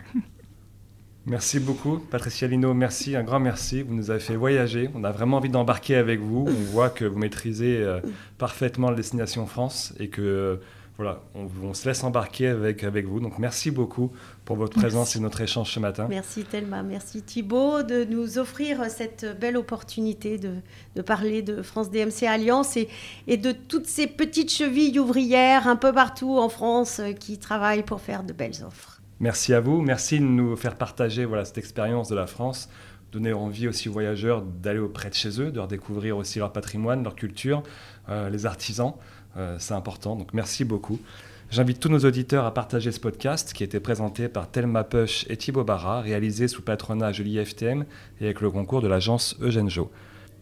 Merci 1.26 1.60
beaucoup, 1.60 1.98
Patricia 1.98 2.48
Lino. 2.48 2.74
Merci, 2.74 3.14
un 3.14 3.22
grand 3.22 3.38
merci. 3.38 3.82
Vous 3.82 3.94
nous 3.94 4.10
avez 4.10 4.18
fait 4.18 4.34
voyager. 4.34 4.90
On 4.94 5.04
a 5.04 5.12
vraiment 5.12 5.36
envie 5.36 5.48
d'embarquer 5.48 5.94
avec 5.94 6.20
vous. 6.20 6.46
On 6.48 6.72
voit 6.72 6.90
que 6.90 7.04
vous 7.04 7.18
maîtrisez 7.18 7.78
euh, 7.78 8.00
parfaitement 8.38 8.90
la 8.90 8.96
destination 8.96 9.46
France 9.46 9.94
et 10.00 10.08
que 10.08 10.20
euh, 10.20 10.56
voilà, 10.98 11.22
on, 11.34 11.46
on 11.62 11.74
se 11.74 11.88
laisse 11.88 12.02
embarquer 12.04 12.48
avec, 12.48 12.82
avec 12.84 13.06
vous. 13.06 13.20
Donc 13.20 13.38
merci 13.38 13.70
beaucoup 13.70 14.10
pour 14.44 14.56
votre 14.56 14.76
présence 14.78 15.16
et 15.16 15.20
notre 15.20 15.40
échange 15.40 15.72
ce 15.72 15.80
matin. 15.80 16.06
Merci 16.08 16.44
Thelma, 16.44 16.82
merci 16.82 17.22
Thibault 17.22 17.82
de 17.82 18.04
nous 18.04 18.38
offrir 18.38 18.84
cette 18.90 19.38
belle 19.40 19.56
opportunité 19.56 20.38
de, 20.38 20.56
de 20.96 21.02
parler 21.02 21.42
de 21.42 21.62
France 21.62 21.90
DMC 21.90 22.26
Alliance 22.28 22.76
et, 22.76 22.88
et 23.26 23.36
de 23.36 23.52
toutes 23.52 23.86
ces 23.86 24.06
petites 24.06 24.50
chevilles 24.50 24.98
ouvrières 24.98 25.66
un 25.68 25.76
peu 25.76 25.92
partout 25.92 26.36
en 26.38 26.48
France 26.48 26.98
euh, 26.98 27.12
qui 27.12 27.38
travaillent 27.38 27.84
pour 27.84 28.00
faire 28.00 28.24
de 28.24 28.32
belles 28.32 28.64
offres. 28.66 28.91
Merci 29.22 29.54
à 29.54 29.60
vous. 29.60 29.80
Merci 29.80 30.18
de 30.18 30.24
nous 30.24 30.56
faire 30.56 30.74
partager 30.74 31.24
voilà, 31.24 31.44
cette 31.44 31.56
expérience 31.56 32.08
de 32.08 32.16
la 32.16 32.26
France, 32.26 32.68
donner 33.12 33.32
envie 33.32 33.68
aussi 33.68 33.88
aux 33.88 33.92
voyageurs 33.92 34.42
d'aller 34.42 34.80
auprès 34.80 35.10
de 35.10 35.14
chez 35.14 35.40
eux, 35.40 35.52
de 35.52 35.60
redécouvrir 35.60 36.16
aussi 36.16 36.40
leur 36.40 36.52
patrimoine, 36.52 37.04
leur 37.04 37.14
culture, 37.14 37.62
euh, 38.08 38.28
les 38.28 38.46
artisans. 38.46 38.94
Euh, 39.36 39.56
c'est 39.60 39.74
important. 39.74 40.16
Donc 40.16 40.34
merci 40.34 40.64
beaucoup. 40.64 40.98
J'invite 41.52 41.78
tous 41.78 41.88
nos 41.88 42.00
auditeurs 42.00 42.46
à 42.46 42.52
partager 42.52 42.90
ce 42.90 42.98
podcast 42.98 43.52
qui 43.52 43.62
a 43.62 43.66
été 43.66 43.78
présenté 43.78 44.28
par 44.28 44.50
Thelma 44.50 44.82
Push 44.82 45.24
et 45.30 45.36
Thibaut 45.36 45.62
Barra, 45.62 46.00
réalisé 46.00 46.48
sous 46.48 46.62
patronage 46.62 47.18
de 47.18 47.22
l'IFTM 47.22 47.84
et 48.20 48.24
avec 48.24 48.40
le 48.40 48.50
concours 48.50 48.82
de 48.82 48.88
l'agence 48.88 49.36
Eugène 49.40 49.70
Jo. 49.70 49.92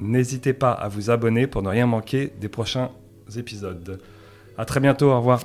N'hésitez 0.00 0.54
pas 0.54 0.72
à 0.72 0.88
vous 0.88 1.10
abonner 1.10 1.46
pour 1.46 1.62
ne 1.62 1.68
rien 1.68 1.84
manquer 1.84 2.32
des 2.40 2.48
prochains 2.48 2.92
épisodes. 3.36 4.00
À 4.56 4.64
très 4.64 4.80
bientôt, 4.80 5.10
au 5.10 5.18
revoir. 5.18 5.42